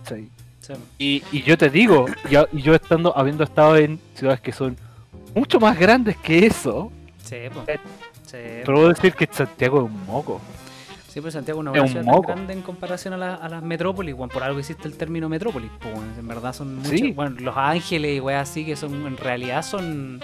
[0.06, 0.30] Sí.
[0.98, 4.78] Y, y yo te digo, ya- y yo estando, habiendo estado en ciudades que son
[5.36, 6.92] mucho más grandes que eso,
[7.24, 7.64] Sí, po.
[8.26, 10.42] Sí, pero puedo decir que Santiago es un moco.
[11.08, 13.48] Sí, pero Santiago es una Es buena un ciudad grande en comparación a, la- a
[13.50, 14.30] las metrópolis, weón.
[14.30, 16.12] Por algo existe el término metrópolis, po, weón.
[16.18, 16.92] En verdad son muchos.
[16.92, 17.12] Sí.
[17.12, 20.20] Bueno, Los Ángeles y weas así que son, en realidad son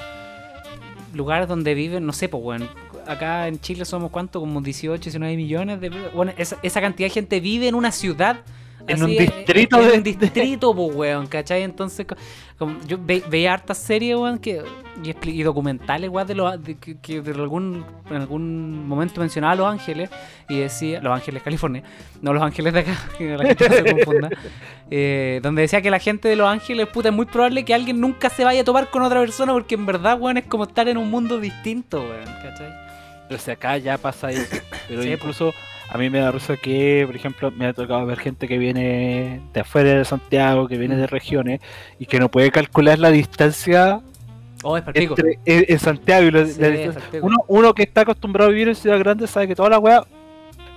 [1.14, 2.70] lugares donde viven, no sé, pues, weón.
[3.08, 5.90] Acá en Chile somos cuánto, como 18, 19 millones de.
[6.14, 8.38] Bueno, esa, esa cantidad de gente vive en una ciudad.
[8.90, 11.64] En un distrito en de- un distrito, pues, weón, ¿cachai?
[11.64, 12.16] Entonces, co-
[12.58, 14.62] como yo ve- veía hartas series, weón, que,
[15.04, 19.54] y, y documentales, weón, de, los, de que, que de algún, en algún momento mencionaba
[19.54, 20.10] a Los Ángeles
[20.50, 21.84] y decía, Los Ángeles, California,
[22.22, 24.30] no Los Ángeles de acá, que la gente no se confunda,
[24.92, 28.00] eh, donde decía que la gente de Los Ángeles, puta, es muy probable que alguien
[28.02, 30.88] nunca se vaya a topar con otra persona porque en verdad, weón, es como estar
[30.90, 32.74] en un mundo distinto, weón, ¿cachai?
[33.28, 34.58] Pero si acá ya pasa eso.
[34.88, 35.54] Pero Sí, incluso
[35.92, 39.42] a mí me da risa que, por ejemplo, me ha tocado ver gente que viene
[39.54, 41.62] de afuera de Santiago, que viene de regiones,
[41.98, 44.02] y que no puede calcular la distancia
[44.62, 46.98] Oh, es entre en, en Santiago y la, Sí, la es.
[47.22, 50.04] Uno, uno que está acostumbrado a vivir en ciudad grande sabe que toda la weá,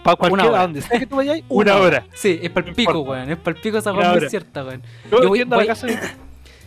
[0.04, 0.62] para cualquier hora.
[0.62, 2.04] donde sea que tú vayas, una hora.
[2.14, 3.10] Sí, es palpico, importa.
[3.10, 4.30] weón, es palpico esa Una weón muy hora.
[4.30, 4.82] cierta, weón.
[5.10, 5.98] Yo, Yo voy- yendo a la casa de,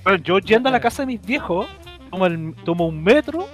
[0.04, 1.68] Bueno, yo yendo a la casa de mis viejos,
[2.12, 3.48] tomo, el- tomo un metro,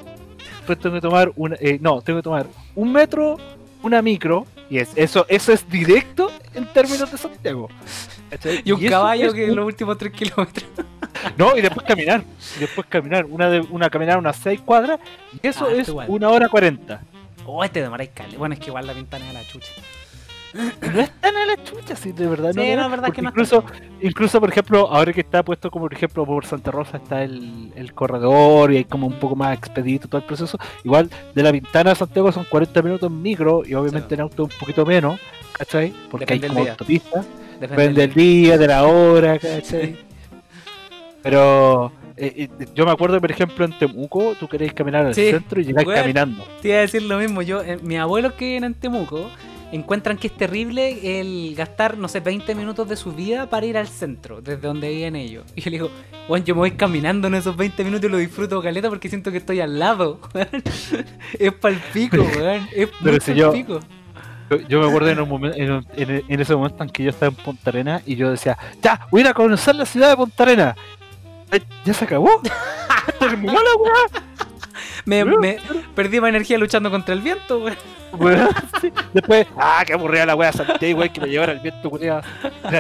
[0.58, 3.38] después tengo que tomar una, eh, no, tengo que tomar un metro,
[3.84, 7.70] una micro, y es, eso, eso es directo en términos de Santiago.
[8.30, 8.62] ¿cachai?
[8.66, 10.66] Y un caballo es que un- los últimos 3 kilómetros.
[11.38, 12.24] No, y después caminar,
[12.56, 15.00] y después caminar, una de una caminar unas 6 cuadras,
[15.44, 16.08] y eso Ah, es esto igual.
[16.10, 17.02] una hora 40.
[17.46, 18.38] Oh, este demoráis cali.
[18.38, 19.68] Bueno, es que igual la ventana es la chucha.
[20.54, 22.52] No es tan a la chucha, sí, de verdad.
[22.54, 23.64] Sí, no, verdad incluso,
[24.02, 27.72] incluso, por ejemplo, ahora que está puesto como, por ejemplo, por Santa Rosa está el,
[27.76, 30.58] el corredor y hay como un poco más expedito todo el proceso.
[30.84, 34.14] Igual, de la Ventana a Santiago son 40 minutos en micro y obviamente Sí.
[34.16, 35.20] en auto un poquito menos,
[35.58, 35.94] ¿cachai?
[36.10, 36.72] Porque Depende hay como día.
[36.74, 37.26] autopistas,
[37.60, 39.98] Depende depende del día, de la hora, ¿cachai?
[41.24, 45.30] Pero eh, eh, yo me acuerdo, por ejemplo, en Temuco, tú queréis caminar al Sí,
[45.32, 45.94] centro y weón.
[45.96, 46.44] caminando.
[46.62, 47.42] Te iba a decir lo mismo.
[47.42, 49.30] Yo, eh, mis abuelos que viven en Temuco
[49.72, 53.78] encuentran que es terrible el gastar, no sé, 20 minutos de su vida para ir
[53.78, 55.46] al centro, desde donde viven ellos.
[55.56, 55.90] Y yo le digo,
[56.28, 59.32] bueno, yo me voy caminando en esos 20 minutos y lo disfruto caleta porque siento
[59.32, 60.20] que estoy al lado.
[60.34, 60.50] weón.
[61.40, 62.68] es palpico, weón.
[62.74, 63.54] Es Pero si yo-.
[64.50, 67.04] Yo, yo me acuerdo en, un momento, en, un- en- en ese momento en que
[67.04, 69.86] yo estaba en Punta Arena y yo decía, ya, voy a ir a conocer la
[69.86, 70.76] ciudad de Punta Arena.
[71.86, 72.42] ¿Ya se acabó?
[73.20, 74.24] ¿Terminó la weá?
[75.06, 75.58] Me, me
[75.96, 77.78] perdí más energía luchando contra el viento, weón.
[78.14, 78.50] Weón,
[78.82, 78.92] sí.
[79.14, 82.22] Después, ah, qué aburrida la weá, salté, weón, que me llevara el viento, culiado.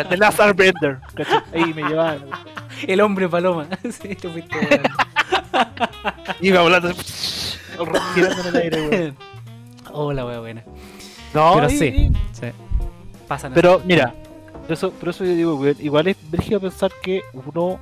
[0.09, 1.41] The Last Airbender, ¿cachai?
[1.53, 2.25] Ahí me llevaban.
[2.87, 3.67] El hombre paloma.
[3.83, 4.83] sí, te fuiste, weón.
[6.41, 6.91] Iba volando,
[8.15, 9.17] girando en el aire, weón.
[9.93, 10.63] Hola, weón, buena.
[11.33, 11.85] No, Pero y- sí.
[11.85, 12.47] y- Sí.
[13.27, 14.13] Pasan Pero mira,
[14.63, 17.79] por eso, por eso yo digo, weón, igual es brígido pensar que uno,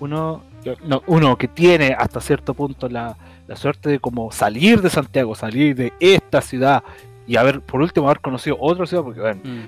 [0.00, 0.42] uno,
[0.84, 5.34] no, uno que tiene hasta cierto punto la, la suerte de como salir de Santiago,
[5.34, 6.82] salir de esta ciudad
[7.26, 9.62] y haber, por último, haber conocido otra ciudad, porque bueno, Mm.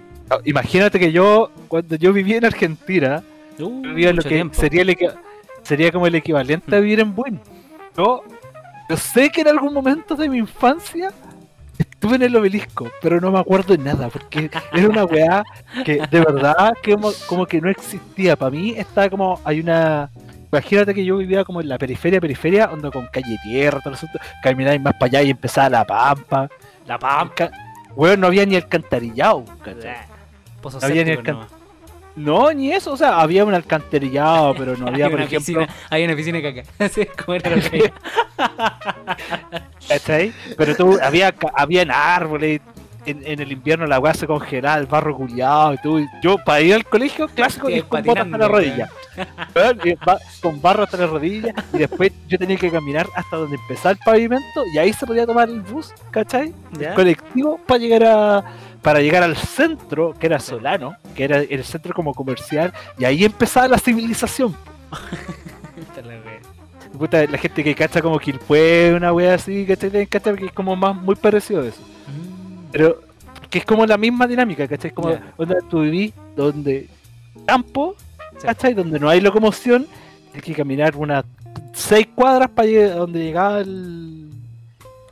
[0.45, 3.23] imagínate que yo, cuando yo vivía en Argentina,
[3.61, 4.55] Uh, vivía lo que tiempo.
[4.55, 4.97] Sería, el
[5.63, 7.41] sería como el equivalente a vivir en Buin.
[7.97, 8.23] Yo,
[8.89, 11.11] yo sé que en algún momento de mi infancia
[11.77, 15.43] estuve en el obelisco, pero no me acuerdo de nada, porque era una weá
[15.85, 18.37] que de verdad que como, como que no existía.
[18.37, 20.09] Para mí está como, hay una...
[20.51, 24.19] Imagínate que yo vivía como en la periferia, periferia, onda con calle tierra, todo asunto,
[24.43, 26.49] camináis más para allá y empezaba la pampa.
[26.87, 27.51] La pampa.
[27.95, 29.97] Weón, no había ni alcantarillado, ¿cachai?
[30.61, 31.47] Pozo Había ni alcan-.
[32.19, 36.05] No, ni eso, o sea, había un alcantarillado, pero no había, por ejemplo, piscina, hay
[36.05, 36.85] una piscina de caca.
[36.85, 37.95] Es como era lo que había.
[39.89, 40.33] ¿Cachai?
[40.57, 42.61] Pero tú, había, habían árboles,
[43.11, 46.07] en, en el invierno la weá se congelaba, el barro culiado y tú.
[46.23, 48.89] Yo para ir al colegio, clásico, ir con botas hasta la rodilla.
[49.85, 49.97] Y
[50.41, 53.99] con barro hasta la rodilla, y después yo tenía que caminar hasta donde empezaba el
[53.99, 56.53] pavimento, y ahí se podía tomar el bus, ¿cachai?
[56.79, 56.91] ¿Ya?
[56.91, 58.45] El colectivo para llegar a.
[58.83, 63.25] Para llegar al centro, que era Solano, que era el centro como comercial, y ahí
[63.25, 64.57] empezaba la civilización.
[65.97, 66.41] La wea.
[66.97, 70.07] Puta, la gente que cacha como Quilpue, una wea así, ¿cachai?
[70.07, 71.83] Cacha que es como más muy parecido a eso.
[72.73, 73.01] Pero
[73.51, 74.91] que es como la misma dinámica, ¿cachai?
[74.91, 75.33] Como Ya.
[75.37, 76.89] donde tú vivís, donde
[77.47, 77.97] campo.
[78.43, 78.75] ¿cachai?
[78.75, 79.87] Donde no hay locomoción,
[80.35, 81.25] hay que caminar unas
[81.73, 84.31] seis cuadras para llegar donde llegaba el.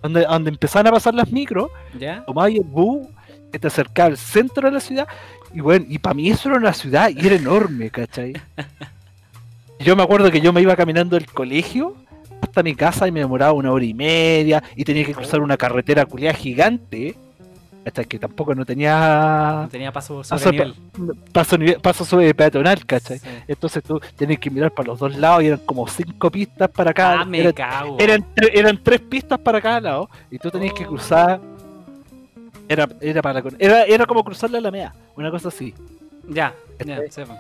[0.03, 2.25] Donde, donde empezaban a pasar las micros, ¿Ya?
[2.25, 3.09] tomabas el bus,
[3.51, 5.09] que te acercaba al centro de la ciudad,
[5.53, 8.35] y bueno, y para mí eso era una ciudad y era enorme, ¿cachai?
[9.81, 11.97] Yo me acuerdo que yo me iba caminando del colegio
[12.41, 15.57] hasta mi casa y me demoraba una hora y media y tenía que cruzar una
[15.59, 17.15] carretera culiada gigante
[17.87, 20.75] Hasta que tampoco no tenía No tenía paso paso, sobre nivel.
[21.33, 23.21] paso, nivel- paso sobre peatonal, ¿cachai?
[23.21, 23.29] Sí.
[23.47, 26.93] Entonces tú tenías que mirar para los dos lados y eran como cinco pistas para
[26.93, 27.97] cada Ah, me eran, cago.
[28.01, 30.89] eran, tre- eran tres pistas para cada lado y tú tenías que Oh.
[30.89, 31.41] cruzar.
[32.69, 35.73] Era, era, para la- era, era como cruzar la alameda, una cosa así.
[36.29, 36.53] Ya,
[36.85, 37.37] ya, qué brígido.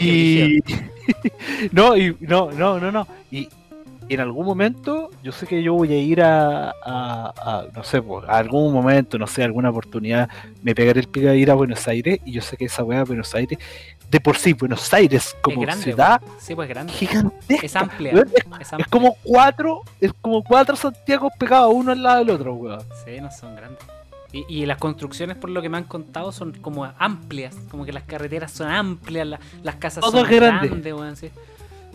[0.00, 0.62] y
[1.72, 3.06] no, y no, no, no, no.
[3.30, 3.48] Y
[4.14, 6.74] en algún momento, yo sé que yo voy a ir a, a-
[7.36, 10.28] a, no sé, pues, a algún momento, no sé, alguna oportunidad,
[10.62, 13.04] me pegaré el pique a ir a Buenos Aires y yo sé que esa weá
[13.04, 13.58] Buenos Aires,
[14.10, 16.20] de por sí, Buenos Aires como grande, ciudad.
[16.40, 16.92] Sí, pues grande.
[16.92, 17.64] gigantesca.
[17.66, 18.10] Es amplia.
[18.12, 18.86] es, Es es amplia.
[18.90, 22.80] como cuatro, es como cuatro Santiago pegados uno al lado del otro, weón.
[23.04, 23.78] Sí, no son grandes.
[24.32, 27.56] Y, y las construcciones, por lo que me han contado, son como amplias.
[27.70, 30.68] Como que las carreteras son amplias, la- las casas Todo son es grande.
[30.68, 31.30] grandes, weón, sí.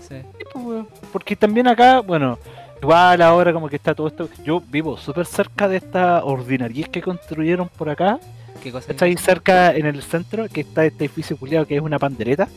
[0.07, 0.15] Sí.
[0.37, 0.87] Sí, pues, weón.
[1.11, 2.37] Porque también acá, bueno,
[2.81, 4.29] igual ahora como que está todo esto.
[4.43, 8.19] Yo vivo súper cerca de esta ordinariez que construyeron por acá.
[8.61, 8.91] ¿Qué cosa?
[8.91, 12.47] Está ahí cerca en el centro, que está este edificio culiado que es una pandereta.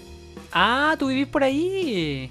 [0.52, 2.30] Ah, tú vivís por ahí.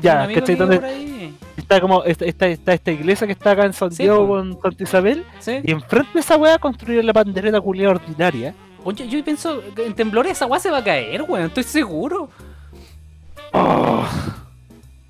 [0.00, 0.54] Ya, ¿cachai?
[0.54, 4.26] vive Donde está como esta, esta, esta, esta iglesia que está acá en San Diego
[4.26, 4.28] po.
[4.28, 5.24] con Santa Isabel.
[5.40, 5.60] ¿Sí?
[5.64, 8.54] Y enfrente de esa weá construyeron la pandereta culiada ordinaria.
[8.84, 11.46] Oye, yo pienso que en temblores esa weá se va a caer, weón.
[11.46, 12.30] Estoy seguro.
[13.52, 14.04] Oh.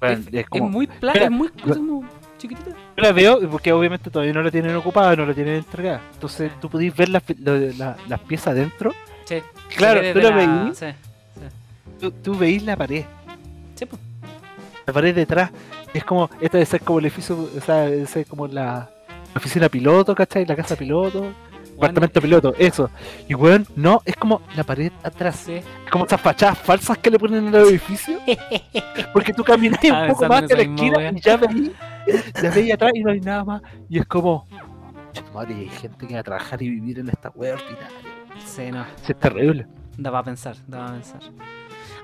[0.01, 2.05] Bueno, es, es como, es muy plana, es muy como
[2.39, 2.71] chiquitita.
[2.71, 6.01] Yo la veo porque obviamente todavía no la tienen ocupada, no la tienen entregada.
[6.15, 8.93] Entonces tú podéis ver las, la- las piezas adentro.
[9.25, 9.43] Sí.
[9.77, 10.87] Claro, tú la- veís, Sí,
[12.01, 13.05] tú, tú veís la pared.
[13.75, 14.01] sí, pues.
[14.87, 15.51] la pared detrás
[15.93, 18.89] es como, esta debe ser como el edificio, o sea, debe ser como la
[19.35, 20.45] oficina piloto, ¿cachai?
[20.47, 21.33] La casa piloto,
[21.81, 22.91] departamento piloto, eso.
[23.29, 25.55] Y weón, no, es como la pared atrás, Sí.
[25.55, 28.19] es como esas fachadas falsas que le ponen en el edificio,
[29.13, 31.71] porque tú caminas un poco pensando más que la esquina y ya veis,
[32.43, 34.47] ya veis atrás y no hay nada más, y es como,
[35.13, 37.89] "Che, madre, hay gente que va a trabajar y vivir en esta wea ordinaria.
[38.45, 38.85] Sí, no.
[39.03, 39.67] Sí, es terrible.
[39.97, 41.21] Da para pensar, da para pensar.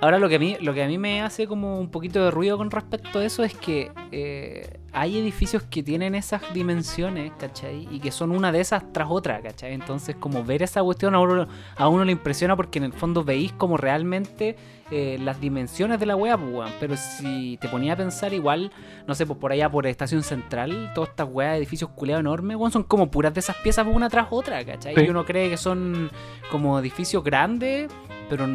[0.00, 2.30] Ahora lo que a mí, lo que a mí me hace como un poquito de
[2.30, 7.88] ruido con respecto a eso es que eh, hay edificios que tienen esas dimensiones, ¿cachai?
[7.90, 9.74] Y que son una de esas tras otra, ¿cachai?
[9.74, 13.24] Entonces como ver esa cuestión a uno, a uno le impresiona porque en el fondo
[13.24, 14.56] veis como realmente
[14.90, 16.70] eh, las dimensiones de la wea, pues.
[16.78, 18.70] Pero si te ponía a pensar igual,
[19.06, 22.56] no sé, pues por allá por Estación Central, todas estas weas de edificios culeados enormes,
[22.56, 24.94] weón, son como puras de esas piezas una tras otra, ¿cachai?
[24.94, 25.00] Sí.
[25.02, 26.10] Y uno cree que son
[26.50, 27.90] como edificios grandes,
[28.30, 28.46] pero,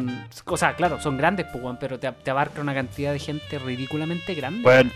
[0.46, 3.58] o sea, claro, son grandes, pues, weón, pero te, te abarca una cantidad de gente
[3.58, 4.62] ridículamente grande.
[4.62, 4.90] Bueno,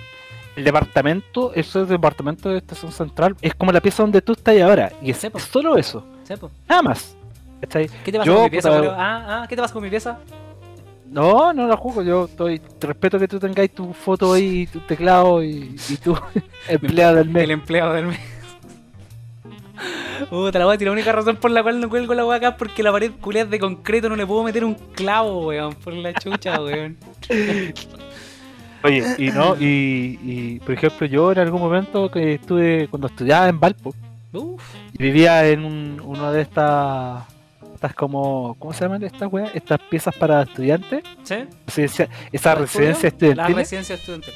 [0.56, 4.32] el departamento, eso es el departamento de estación central, es como la pieza donde tú
[4.32, 6.40] estás ahora, y es solo eso, pues.
[6.68, 7.16] nada más.
[7.60, 8.96] ¿Qué te pasa Yo, con mi pieza, puta?
[8.98, 10.18] Ah, ah, ¿qué te pasa con mi pieza?
[11.06, 14.80] No, no la juego, yo estoy, te respeto que tú tengáis tu foto ahí, tu
[14.80, 16.18] teclado y, y tu
[16.68, 17.44] empleado del mes.
[17.44, 18.20] El empleado del mes.
[20.30, 20.90] Puta, la voy a tirar.
[20.90, 23.12] La única razón por la cual no cuelgo la weá acá es porque la pared
[23.20, 26.96] culeada es de concreto, no le puedo meter un clavo, weón, por la chucha, weón.
[28.84, 33.48] Oye, y no, y, y, por ejemplo yo en algún momento que estuve, cuando estudiaba
[33.48, 33.94] en Valpo,
[34.32, 37.24] Uf, y vivía en un, una de estas,
[37.74, 39.50] estas como, ¿cómo se llaman estas weas?
[39.54, 41.36] Estas piezas para estudiantes, ¿sí?
[41.66, 43.34] residencia- esa ¿La residencia estudio?
[43.34, 43.56] La estudiantil.
[43.56, 44.34] residencia estudiantil.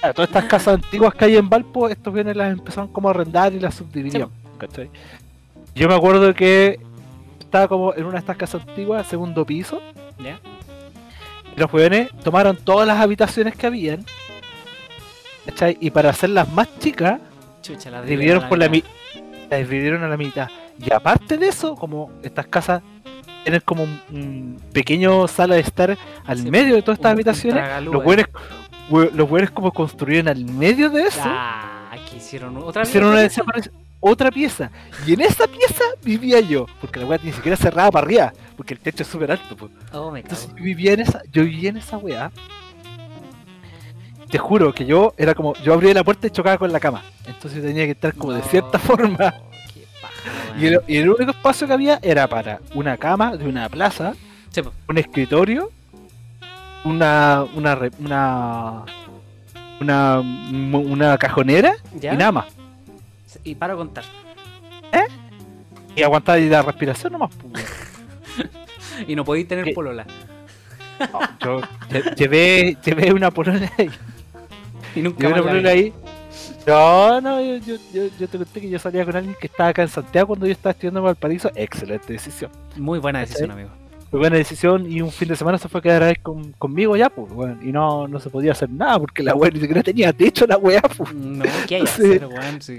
[0.00, 3.12] Claro, todas estas casas antiguas que hay en Valpo, estos bienes las empezaron como a
[3.12, 4.90] arrendar y las subdividieron, ¿cachai?
[5.74, 6.78] Yo me acuerdo que
[7.38, 9.80] estaba como en una de estas casas antiguas, segundo piso,
[10.18, 10.38] ¿Ya?
[11.60, 14.04] Los jóvenes tomaron todas las habitaciones que habían,
[15.46, 15.76] ¿cachai?
[15.80, 17.20] Y para hacerlas más chicas,
[17.62, 18.88] Chucha, la dividieron por la mitad.
[19.50, 20.48] dividieron a la mitad.
[20.78, 22.82] Y aparte de eso, como estas casas
[23.42, 25.96] tienen como un, un pequeño sala de estar
[26.26, 28.00] al Sí, medio de todas estas un- habitaciones, los ahí.
[28.02, 28.26] buenos,
[29.14, 31.20] los buenos como construyeron al medio de eso.
[31.24, 33.28] Ah, aquí hicieron otra hicieron una
[34.00, 34.70] otra pieza.
[35.06, 36.66] Y en esa pieza vivía yo.
[36.80, 38.32] Porque la weá ni siquiera cerraba para arriba.
[38.56, 39.56] Porque el techo es súper alto.
[39.60, 40.16] Oh, cago.
[40.16, 42.30] Entonces yo vivía en esa, yo vivía en esa weá.
[44.30, 47.02] Te juro que yo era como, yo abría la puerta y chocaba con la cama.
[47.26, 49.34] Entonces tenía que estar como de cierta forma.
[49.74, 50.84] qué paja, Y el, weón.
[50.86, 54.14] y el único espacio que había era para una cama de una plaza,
[54.50, 55.70] Sí, un escritorio,
[56.84, 58.84] una una una
[59.80, 62.14] una, una cajonera ¿Ya?
[62.14, 62.46] y nada más.
[63.44, 64.04] Y paro a contar.
[65.96, 67.30] Y aguantar y la respiración nomás.
[67.34, 67.64] pues.
[69.08, 69.72] Y no podéis tener ¿Qué?
[69.72, 70.04] polola.
[71.00, 73.90] No, yo lle- llevé, llevé una polola ahí.
[74.94, 75.92] Y nunca Llevé más una la polola ahí.
[76.66, 79.70] No, no, yo, yo, yo, yo te conté que yo salía con alguien que estaba
[79.70, 81.50] acá en Santiago cuando yo estaba estudiando en Valparaíso.
[81.54, 82.50] Excelente decisión.
[82.76, 83.70] Muy buena decisión, amigo.
[84.12, 86.96] Muy buena decisión y un fin de semana se fue a quedar ahí con- conmigo
[86.96, 87.60] ya, pues, weón.
[87.62, 90.56] Y no, no se podía hacer nada porque la weá ni siquiera tenía techo la
[90.56, 91.14] weá, pues.
[91.14, 92.02] No, ¿qué hay que Sí.
[92.04, 92.60] hacer, weón?
[92.62, 92.78] Si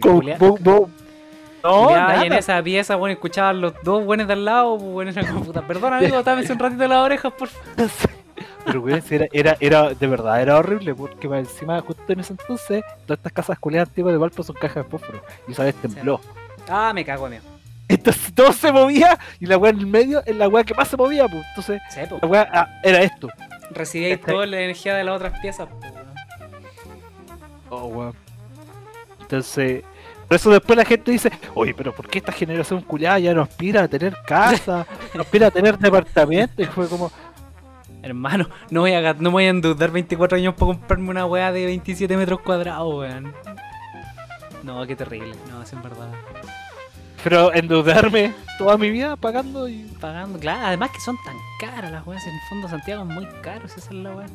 [1.63, 5.12] No, y en esa pieza, bueno, escuchaban los dos buenos de al lado, pues, bueno,
[5.12, 7.89] era como, puta, perdón amigo, támense un ratito las orejas, por favor.
[8.65, 12.84] Pero weón, era, era, era, de verdad, era horrible, porque encima, justo en ese entonces,
[13.06, 15.22] todas estas casas culiadas antiguas de Valpo son cajas de fósforo.
[15.48, 16.20] Y esa vez tembló.
[16.67, 17.44] Ah, me cago, amigo.
[17.94, 20.88] Entonces todo se movía y la weá en el medio es la weá que más
[20.88, 21.44] se movía, pues.
[21.50, 23.30] Entonces, Sí, la weá ah, era esto.
[23.72, 26.02] Recibíais Este- toda la energía de las otras piezas, weón.
[27.70, 28.16] Oh, weón.
[29.22, 29.84] Entonces,
[30.28, 33.42] por eso después la gente dice, oye, pero ¿por qué esta generación culiada ya no
[33.42, 36.62] aspira a tener casa, no aspira a tener departamento?
[36.62, 37.12] Y fue como,
[38.04, 41.66] Hermano, no voy, a, no voy a endeudar 24 años para comprarme una weá de
[41.66, 43.34] 27 metros cuadrados, weón.
[44.64, 45.36] No, qué terrible.
[45.50, 46.10] No, es en verdad.
[47.24, 49.84] Pero endeudarme toda mi vida pagando y...
[50.00, 50.66] Pagando, claro.
[50.68, 52.24] Además que son tan caras las weas.
[52.26, 54.26] En el fondo Santiago es muy caro, si esa es la weá.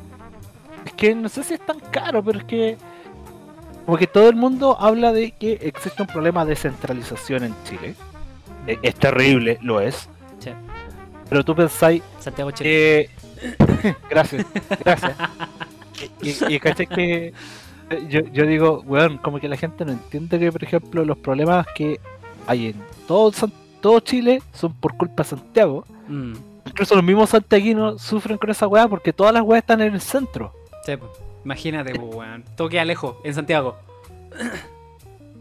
[0.85, 2.77] Es que no sé si es tan caro, pero es que...
[3.85, 7.95] Como que todo el mundo habla de que existe un problema de centralización en Chile.
[8.67, 10.09] E- Es terrible, lo es.
[10.39, 10.51] Sí.
[11.29, 13.09] Pero tú pensáis Santiago Chile.
[13.81, 13.95] que...
[14.09, 14.45] gracias,
[14.83, 15.15] gracias.
[16.21, 17.33] Y, y, y caché que...
[18.09, 21.65] Yo, yo digo, weón, como que la gente no entiende que, por ejemplo, los problemas
[21.73, 22.01] que
[22.47, 22.75] hay en
[23.07, 23.31] todo,
[23.81, 25.85] todo Chile son por culpa de Santiago.
[26.07, 26.33] Mm,
[26.65, 30.01] Incluso los mismos santiaguinos sufren con esa weá porque todas las weas están en el
[30.01, 30.53] centro.
[30.85, 31.09] sí, po.
[31.45, 32.43] Imagínate, po, weón.
[32.57, 33.77] Todo queda lejos, en Santiago.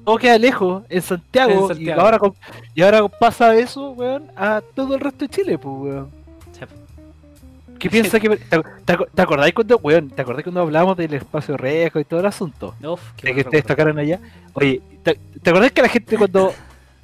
[0.04, 2.18] Todo queda lejos en Santiago, En Y, ahora,
[2.76, 6.10] y ahora pasa eso, weón, a todo el resto de Chile, pues, weón.
[6.52, 6.74] Sí, po.
[7.78, 8.28] ¿Qué piensa que...
[8.30, 8.56] ¿Te, te,
[8.94, 12.26] ac- te acordáis cuando, weón, te acordáis cuando hablábamos del espacio rejo y todo el
[12.26, 12.74] asunto?
[12.82, 14.20] Uf, de que ustedes tocaron allá.
[14.54, 16.54] Oye, ¿te, te acordás que la gente cuando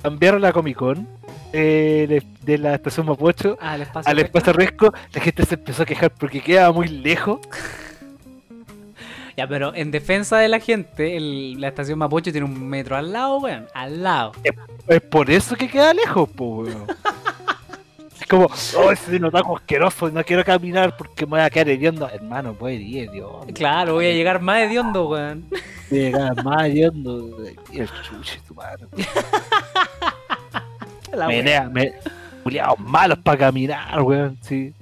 [0.03, 1.09] cambiaron la Comic Con
[1.53, 4.11] eh, de, la estación Mapocho Ah, el espacio.
[4.11, 7.41] al espacio Riesgo, la gente se empezó a quejar porque quedaba muy lejos?
[9.35, 13.15] Ya, pero en defensa de la gente, el- la estación Mapocho tiene un metro al
[13.15, 13.67] lado, weón.
[13.73, 14.33] Al lado.
[14.87, 16.87] Es por eso que queda lejos, pues, weón.
[18.23, 18.47] Es como,
[18.79, 22.09] oh, ese notaco asqueroso, no quiero caminar porque me voy a quedar hediondo.
[22.09, 23.47] Hermano, puede ir, Dios.
[23.53, 25.45] Claro, voy a llegar más hediondo, weón.
[25.91, 27.37] Llegar más hediondo.
[27.73, 28.87] Y el chuche, tu madre.
[31.27, 31.93] Menea, me.
[32.45, 34.73] Culiados malos para caminar, weón, sí.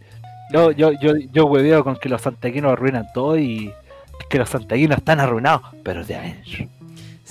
[0.53, 3.73] Yo, yo, yo, yo hueveo con que los santiaguinos arruinan todo y
[4.19, 6.67] es que los santiaguinos están arruinados, pero de adentro.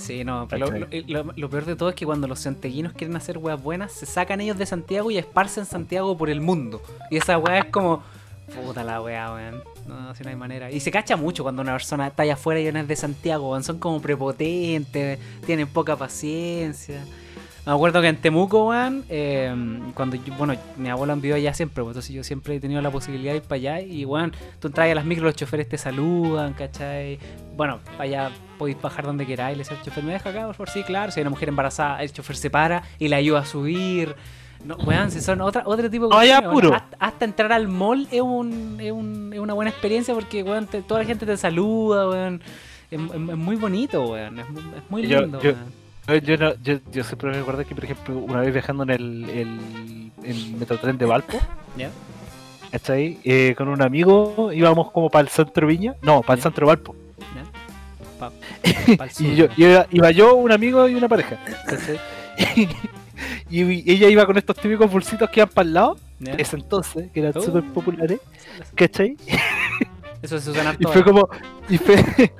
[0.00, 0.66] Sí, no, pero
[1.06, 4.06] lo, lo peor de todo es que cuando los santiaguinos quieren hacer weas buenas, se
[4.06, 6.82] sacan ellos de Santiago y esparcen Santiago por el mundo.
[7.10, 8.02] Y esa wea es como,
[8.64, 9.62] puta la wea, weón.
[9.86, 10.70] No, si no hay manera.
[10.70, 13.50] Y se cacha mucho cuando una persona está allá afuera y no es de Santiago,
[13.50, 13.64] weón.
[13.64, 17.04] Son como prepotentes, tienen poca paciencia.
[17.66, 19.54] Me acuerdo que en Temuco, weón, eh,
[19.94, 22.90] cuando yo- bueno, mi abuelo envió allá siempre, pues, entonces yo siempre he tenido la
[22.90, 25.76] posibilidad de ir para allá y, weón, tú entras a las micros, los choferes te
[25.76, 27.18] saludan, ¿cachai?
[27.56, 30.70] Bueno, allá podéis bajar donde queráis, le al chofer, ¿me deja acá, por favor?
[30.70, 33.44] Sí, claro, si hay una mujer embarazada, el chofer se para y la ayuda a
[33.44, 34.14] subir.
[34.64, 36.54] No, weón, si son otra, otro tipo de weón.
[36.54, 36.74] puro.
[36.74, 40.66] Hasta, hasta entrar al mall es, un, es, un- es una buena experiencia porque, weón,
[40.66, 42.40] te- toda la gente te saluda, weón.
[42.90, 44.38] Es, es- es muy bonito, weón.
[44.38, 45.79] Es, muy- es muy Yo- lindo, yo- weón.
[46.18, 49.30] Yo, no- yo, yo siempre me acuerdo que, por ejemplo, una vez viajando en el,
[49.30, 51.38] el, el metrotren de Valpo,
[51.76, 51.90] ¿Ya?
[52.72, 53.18] ¿cachai?
[53.24, 56.94] Eh, con un amigo íbamos como para el centro Viña, no, para el centro Valpo.
[58.18, 58.30] Pa-
[59.10, 61.38] sur, Y yo, iba, iba yo, un amigo y una pareja.
[63.50, 65.98] y ella iba con estos típicos bolsitos que iban para el lado,
[66.38, 67.40] ese entonces, que eran Oh.
[67.40, 68.20] súper populares,
[68.74, 69.16] ¿cachai?
[70.22, 71.28] Eso se usa en Y fue como.
[71.68, 71.96] Y, fue,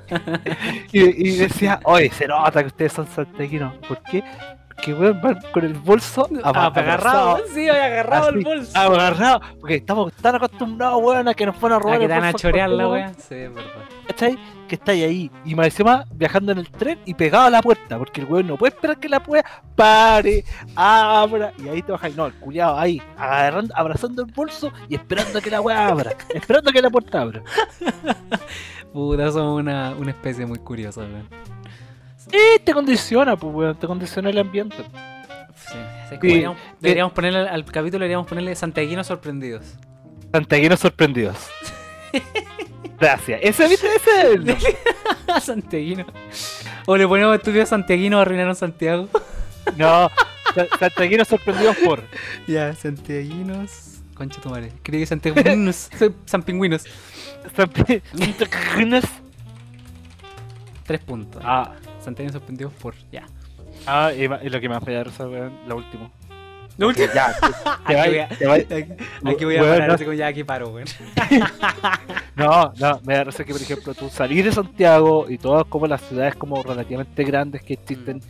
[0.91, 3.73] y, y decía, oye, se nota que ustedes son santiaguinos.
[3.87, 4.23] ¿Por qué?
[4.81, 8.79] Porque weón van con el bolso agarrado, sí, agarrado el así, bolso.
[8.79, 9.41] Agarrado.
[9.59, 12.25] Porque estamos tan acostumbrados, weón, a que nos fueran a robar que el te van
[12.25, 13.13] a chorear la wea.
[13.13, 13.69] Sí, es verdad.
[14.07, 14.39] ¿Cachai?
[14.67, 15.31] Que estáis ahí.
[15.45, 17.99] Y más encima viajando en el tren y pegado a la puerta.
[17.99, 20.43] Porque el weón no puede esperar que la puerta pare,
[20.75, 21.53] abra.
[21.59, 22.15] Y ahí te bajáis.
[22.15, 26.13] No, el culiado ahí, agarrando, abrazando el bolso y esperando a que la weá abra.
[26.33, 27.43] esperando a que la puerta abra.
[28.91, 31.51] Puta, somos una, una especie muy curiosa, weón.
[32.27, 34.77] Y te condiciona, pues weón, te condiciona el ambiente.
[35.55, 35.77] Sí,
[36.09, 39.63] Sí, deberíamos, deberíamos ponerle al, al capítulo deberíamos ponerle santiaguinos sorprendidos.
[40.33, 41.37] Santiaguinos sorprendidos.
[42.99, 43.39] Gracias.
[43.43, 43.87] Ese, ¿viste?
[43.95, 44.57] Ese es el.
[45.41, 46.05] Santiaguino.
[46.85, 49.07] O le ponemos estudios santiaguinos arruinaron Santiago.
[49.77, 50.09] No,
[50.55, 52.01] sa- santiaguinos sorprendidos por.
[52.47, 53.99] Ya, santiaguinos.
[54.15, 54.71] Concha tu madre.
[54.81, 55.87] Creí que santiaguinos.
[56.25, 56.83] San Pingüinos.
[57.55, 59.03] Santi- Santiaguinos.
[60.91, 61.41] Tres puntos.
[61.45, 62.93] Ah, Santiaguinos sorprendidos por.
[63.11, 63.23] Ya.
[63.87, 66.11] ah y, y lo que me va a fallar, weón, lo último.
[66.77, 67.07] Lo último.
[67.13, 67.33] Ya,
[67.87, 68.93] te, Aquí voy a- Aquí,
[69.25, 69.93] aquí voy a parar, no.
[69.93, 70.87] así como ya aquí paro, weón.
[72.35, 75.85] No, no, me da risa que, por ejemplo, tú salir de Santiago y todas como
[75.85, 78.21] las ciudades como relativamente grandes que existen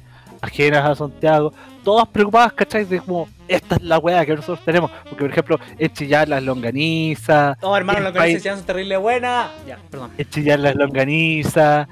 [0.41, 1.53] ajenas a Santiago,
[1.83, 2.83] todas preocupadas, ¿cachai?
[2.85, 4.89] De como, esta es la weá que nosotros tenemos.
[5.03, 8.97] Porque, por ejemplo, en chillar las longanizas, Oh, hermano, El lo que país- son terrible
[8.97, 9.49] buena.
[9.67, 10.11] Ya, perdón.
[10.17, 11.87] en chillar las longanizas,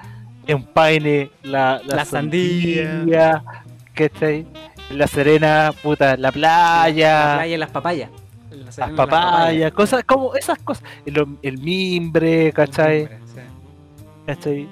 [0.48, 2.92] en Paine la, la, La sandía.
[2.92, 3.44] sandía,
[3.94, 4.46] ¿cachai?
[4.92, 7.26] La Serena, puta, la playa.
[7.30, 8.10] La playa y las papayas.
[8.52, 13.08] La las papayas, cosas como esas cosas, el, el mimbre, ¿cachai?
[13.08, 13.40] Sí,
[14.26, 14.68] ¿Cachai?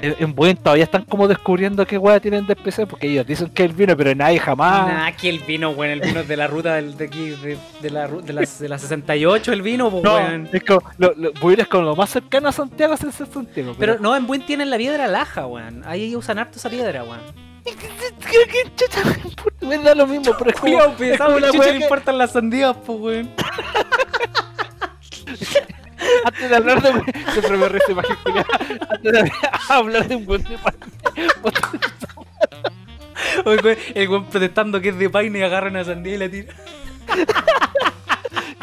[0.00, 0.06] Sí.
[0.06, 3.48] En, en Buen todavía están como descubriendo qué weá tienen de especial, porque ellos dicen
[3.50, 4.88] que es el vino, pero nadie jamás.
[4.88, 7.58] Nah, que el vino, weón, el vino es de la ruta del, de aquí, de,
[7.80, 10.48] de la, de, las, de la 68, el vino, pues, no, weón.
[10.52, 11.12] es como, lo,
[11.52, 13.74] es como lo más cercano a Santiago es el Santiago.
[13.78, 15.82] Pero no, en Buen tienen la piedra laja, weón.
[15.86, 17.20] Ahí usan harto esa piedra, weón.
[19.60, 22.76] me da lo mismo, pero es como, Cuidado, pensaba la chucha le importan las sandías,
[22.84, 23.30] pues, weón.
[26.24, 26.90] antes de hablar de
[27.32, 28.16] siempre me resta imagen
[28.90, 29.32] antes de
[29.68, 30.56] hablar de un buen de
[33.44, 36.54] weón, El weón protestando que es de paine y agarra una sandía y la tira.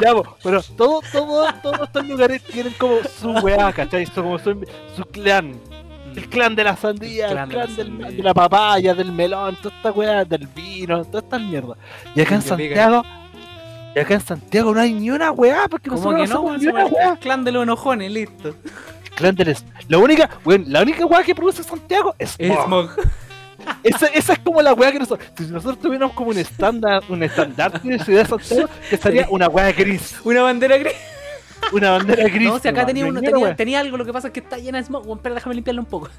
[0.00, 0.12] Ya,
[0.42, 4.04] pero todo, todo, todos estos lugares tienen como su weá, ¿cachai?
[4.06, 4.66] Son como su,
[4.96, 5.60] su clan.
[6.16, 8.16] El clan de la sandía, el clan clan, de la del- sandía.
[8.16, 11.76] de la papaya, del melón, toda esta weá, del vino, toda esta mierda.
[12.14, 12.74] Y acá en Que pica.
[13.94, 16.50] Y acá en Santiago no hay ni una weá, porque ¿Cómo nosotros que no, somos
[16.52, 16.60] weón?
[16.60, 17.12] ni una weá.
[17.12, 18.48] el clan de los enojones, listo.
[18.48, 22.90] El clan del es- La única, weón, la única weá que produce Santiago es smog.
[23.84, 25.28] Esa, esa es como la weá que nosotros.
[25.38, 29.46] Si nosotros tuviéramos como un estándar, un estandarte de ciudad de Santiago, que estaría una
[29.48, 30.16] weá gris.
[30.24, 30.94] Una bandera gris.
[31.72, 32.48] Una bandera gris.
[32.48, 33.56] No, si acá tenía, uno, tenía, weá.
[33.56, 35.06] tenía algo, lo que pasa es que está llena de smog.
[35.06, 36.08] Weón, pero déjame limpiarlo un poco.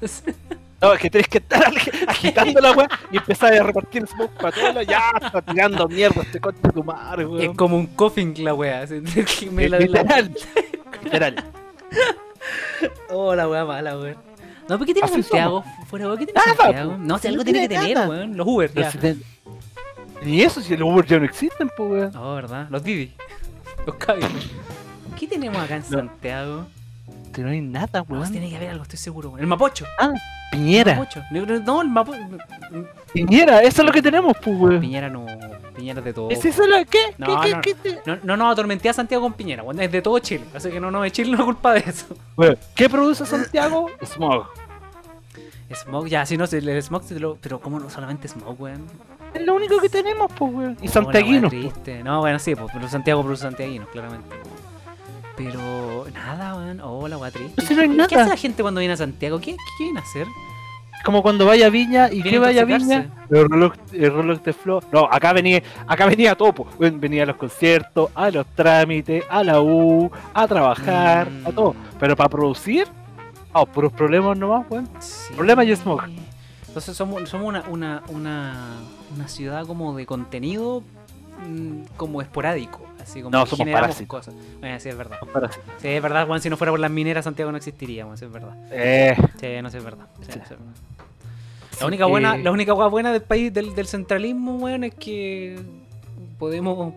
[0.82, 1.64] No, es que tenés que estar
[2.08, 4.86] agitando la weá y empezar a repartir smoke para lados.
[4.86, 7.54] Ya, está tirando mierda este coche de tu madre, es weón.
[7.56, 10.34] como un coffin la la- Literal.
[11.02, 11.44] Literal.
[13.08, 14.16] Oh, la wea mala, weón.
[14.68, 15.64] No, ¿por qué tiene Santiago?
[15.86, 16.90] Fuera, weón, ¿qué tiene Nada, Santiago?
[16.92, 16.98] po.
[16.98, 18.36] No, si algo tiene que tener, weón.
[18.36, 18.92] Los Uber, ya.
[20.22, 22.12] Ni eso, si los Uber ya no existen, pues weón.
[22.12, 22.66] No, ¿verdad?
[22.68, 23.14] Los Didi.
[23.86, 24.50] Los Cabify.
[25.18, 25.98] ¿Qué tenemos acá en No.
[25.98, 26.66] Santiago?
[27.34, 28.30] Si no hay nada, No, weón.
[28.30, 29.40] tiene que haber algo, estoy seguro, weón.
[29.40, 29.84] El Mapocho.
[30.52, 30.94] Piñera.
[30.94, 31.22] Mapocho.
[31.30, 32.20] No, no, No, el Mapocho.
[33.12, 34.80] Piñera, eso es lo que tenemos, pues weón.
[34.80, 35.26] Piñera no.
[35.76, 36.30] Piñera es de todo.
[36.30, 36.98] ¿Es eso lo que?
[37.18, 37.60] No, ¿Qué, no.
[37.60, 39.80] qué, qué, No, no nos atormenté a Santiago con Piñera, weón.
[39.80, 40.44] Es de todo Chile.
[40.54, 42.06] Así que no, no, es Chile no es culpa de eso.
[42.36, 43.90] Weón, ¿Qué produce Santiago?
[44.04, 44.46] Smog.
[45.74, 47.02] Smog, ya, sí, no el smog,
[47.40, 48.86] pero ¿cómo no solamente smog, weón?
[49.32, 50.76] Es lo único que tenemos, pues weón.
[50.80, 51.50] Y No, santiaguinos.
[51.50, 52.04] triste.
[52.04, 54.36] No, bueno, sí, pues, pero Santiago produce santiaguinos, claramente.
[55.36, 56.80] Pero nada, weón.
[56.80, 57.62] Oh, la weá triste.
[57.74, 58.22] No hay ¿Qué nada.
[58.22, 59.40] hace la gente cuando viene a Santiago?
[59.40, 60.26] ¿Qué, qué viene a hacer?
[61.04, 62.64] Como cuando vaya a Viña y que a vaya a.
[62.64, 64.84] Viña, el reloj, el reloj de flor.
[64.90, 66.54] No, acá venía, acá venía pues.
[66.78, 71.54] Weón, Venía a los conciertos, a los trámites, a la U, a trabajar, a Mm.
[71.54, 71.74] todo.
[72.00, 72.86] Pero para producir,
[73.52, 74.88] oh, puros problemas nomás, weón.
[75.00, 75.34] Sí.
[75.34, 76.04] Problema y smog.
[76.68, 78.54] Entonces somos, somos una, una, una,
[79.14, 80.82] una ciudad como de contenido
[81.46, 82.80] mm, como esporádico.
[83.04, 84.06] Así como No, somos parásitos.
[84.08, 84.34] cosas.
[84.60, 85.18] Bueno, sí, es verdad.
[85.80, 86.40] Sí, es verdad, Juan.
[86.40, 88.18] Si no fuera por las mineras, Santiago no existiría, Juan.
[88.18, 88.54] Sí, es verdad.
[88.72, 90.06] Eh, Sí, no sé, es verdad.
[90.20, 90.38] Sí, Sí.
[90.38, 90.64] no es verdad.
[91.80, 95.58] La única buena, la única hueá buena del país del, del centralismo, weón, es que
[96.38, 96.94] podemos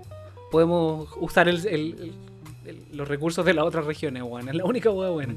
[0.52, 2.14] podemos usar el, el-
[2.66, 4.48] el- los recursos de las otras regiones, weón.
[4.50, 5.34] Es la única hueá buena.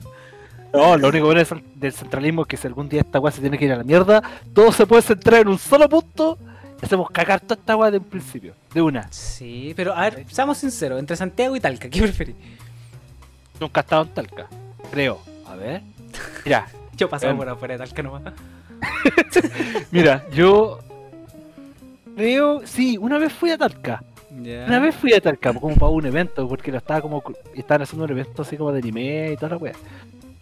[0.73, 1.43] no, lo único bueno
[1.77, 3.85] del centralismo es que si algún día esta weá se tiene que ir a la
[3.85, 4.23] mierda,
[4.55, 6.39] todo se puede centrar en un solo punto
[6.83, 9.11] hacemos cagar toda esta weá de un principio, de una.
[9.13, 12.37] Sí, pero a ver, seamos sinceros, entre Santiago y Talca, ¿qué preferís?
[13.61, 14.47] Nunca he estado en Talca,
[14.91, 15.21] creo.
[15.47, 15.83] A ver.
[16.45, 16.67] Mira,
[16.97, 17.39] Yo pasaba Em.
[17.39, 18.23] por afuera de Talca nomás.
[19.91, 20.79] Mira, yo
[22.17, 24.03] creo, sí, una vez fui a Talca.
[24.33, 27.23] Una vez fui a Talca como para un evento, porque lo estaba como
[27.55, 29.73] estaban haciendo un evento así como de anime y toda la wea.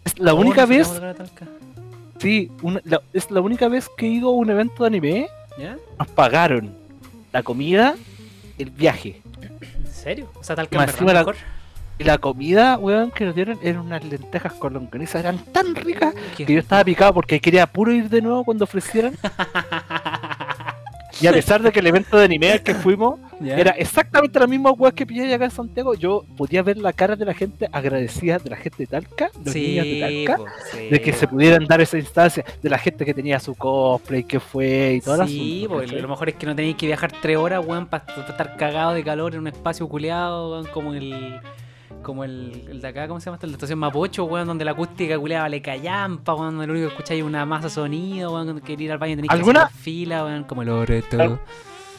[0.05, 0.89] Es la Oh, única vez,
[2.19, 5.27] sí, una- la- es la única vez que he ido a un evento de anime,
[5.59, 5.77] ¿Ya?
[5.99, 6.73] nos pagaron
[7.33, 7.95] la comida,
[8.57, 9.21] el viaje.
[9.41, 10.31] ¿En serio?
[10.39, 11.35] O sea, en encima verdad la- mejor.
[11.97, 16.13] Y la comida, weón, que nos dieron eran unas lentejas con longaniza, eran tan ricas
[16.37, 19.13] que yo estaba picado porque quería puro ir de nuevo cuando ofrecieran.
[21.21, 24.47] Y a pesar de que el evento de anime al que fuimos Era exactamente la
[24.47, 25.93] misma weá que pillé acá en Santiago.
[25.93, 29.55] Yo podía ver la cara de la gente agradecida de la gente de Talca, los
[29.55, 32.77] niños de Sí, Talca, po, sí, de que se pudieran dar esa instancia, de la
[32.77, 36.01] gente que tenía su cosplay, que fue y todo el Sí, asunto, po, ¿cachai?
[36.01, 39.03] lo mejor es que no tenéis que viajar tres horas, weón, para estar cagado de
[39.03, 41.39] calor en un espacio culeado, weón, como el.
[42.03, 43.39] Como el, el de acá, ¿cómo se llama?
[43.41, 46.93] La estación Mapocho, weón, donde la acústica culeada vale callampa, weón, donde lo único que
[46.93, 49.63] escucháis es una masa de sonido, weón, cuando queréis ir al baño tenéis que ¿Alguna-
[49.63, 51.39] hacer fila, weón, como el Oreto.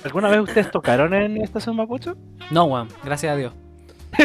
[0.01, 2.17] Al- ¿Alguna vez ustedes tocaron en Estación Mapocho?
[2.51, 3.53] No, weón, gracias a Dios.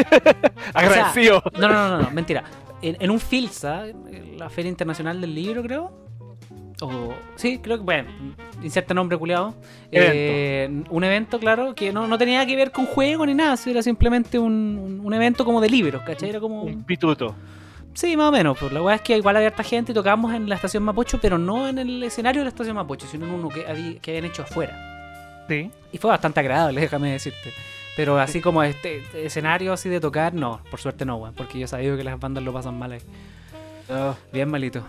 [0.74, 1.42] Agradecido.
[1.58, 2.44] No, no, no, no, no, mentira.
[2.82, 3.84] En, en un FILSA,
[4.36, 6.06] la Feria Internacional del Libro, creo,
[6.82, 8.10] o sí, creo que, bueno,
[8.62, 9.54] inserta nombre culiado.
[9.90, 13.82] Eh, un evento, claro, que no, no tenía que ver con juego ni nada, era
[13.82, 16.28] simplemente un, un- evento como de libros, ¿cachai?
[16.30, 16.62] Era como...
[16.64, 17.34] Un pituto.
[17.94, 18.58] Sí, más o menos.
[18.58, 21.18] Pues la weá es que igual había harta gente y tocábamos en la estación Mapocho,
[21.18, 24.10] pero no en el escenario de la estación Mapocho, sino en uno que, habí- que
[24.10, 24.95] habían hecho afuera.
[25.48, 25.70] Sí.
[25.92, 27.52] Y fue bastante agradable, déjame decirte.
[27.96, 31.58] Pero así como este, este escenario así de tocar, no, por suerte no, weón, porque
[31.58, 33.00] yo he sabido que las bandas lo pasan mal ahí.
[34.32, 34.84] Bien malito.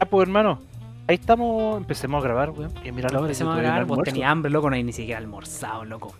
[0.00, 0.60] Ah, pues hermano,
[1.06, 2.72] ahí estamos, empecemos a grabar, weón.
[2.84, 3.26] Y mira la hora.
[3.26, 6.14] Empecemos a grabar, vos tenías hambre, loco, no hay ni siquiera almorzado, loco.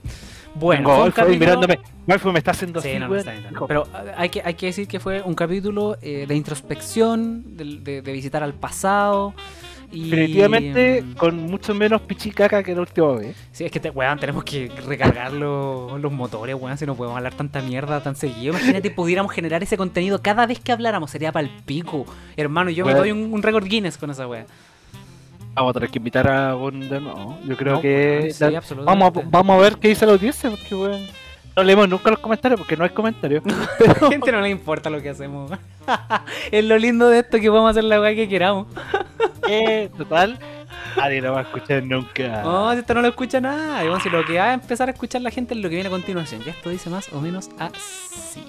[0.56, 1.80] Bueno, Tengo fue un Golfo ahí capítulo- mirándome.
[2.06, 3.32] Golfo me está haciendo Sí, así, no, no está
[3.66, 7.64] Pero eh, hay que, hay que decir que fue un capítulo eh, de introspección, de,
[7.80, 9.34] de- de visitar al pasado.
[9.92, 13.36] Y, Definitivamente mm, con mucho menos pichicaca que la última vez.
[13.52, 17.16] Sí, es que te, weón, tenemos que recargar los, los motores, weón, si no podemos
[17.16, 18.54] hablar tanta mierda tan seguido.
[18.54, 22.06] Imagínate, pudiéramos generar ese contenido cada vez que habláramos, sería para el pico.
[22.36, 23.02] Hermano, yo me Weón.
[23.02, 24.46] doy un, un récord Guinness con esa weá.
[25.54, 27.38] Vamos a tener que invitar a Gon de nuevo.
[27.46, 28.18] Yo creo No, que.
[28.22, 29.04] weón, sí, la- absolutamente.
[29.04, 31.02] vamos, a, vamos a ver qué dice la audiencia, porque weón.
[31.56, 33.44] No leemos nunca los comentarios porque no hay comentarios.
[33.46, 35.50] A la gente no le importa lo que hacemos.
[36.50, 38.66] es lo lindo de esto que podemos hacer la weá que queramos.
[39.46, 40.38] Eh, total,
[40.96, 42.42] nadie lo va a escuchar nunca.
[42.42, 43.82] No, si esto no lo escucha nada.
[43.82, 45.88] Bueno, si lo que va a empezar a escuchar la gente es lo que viene
[45.88, 46.42] a continuación.
[46.44, 48.42] Ya esto dice más o menos así.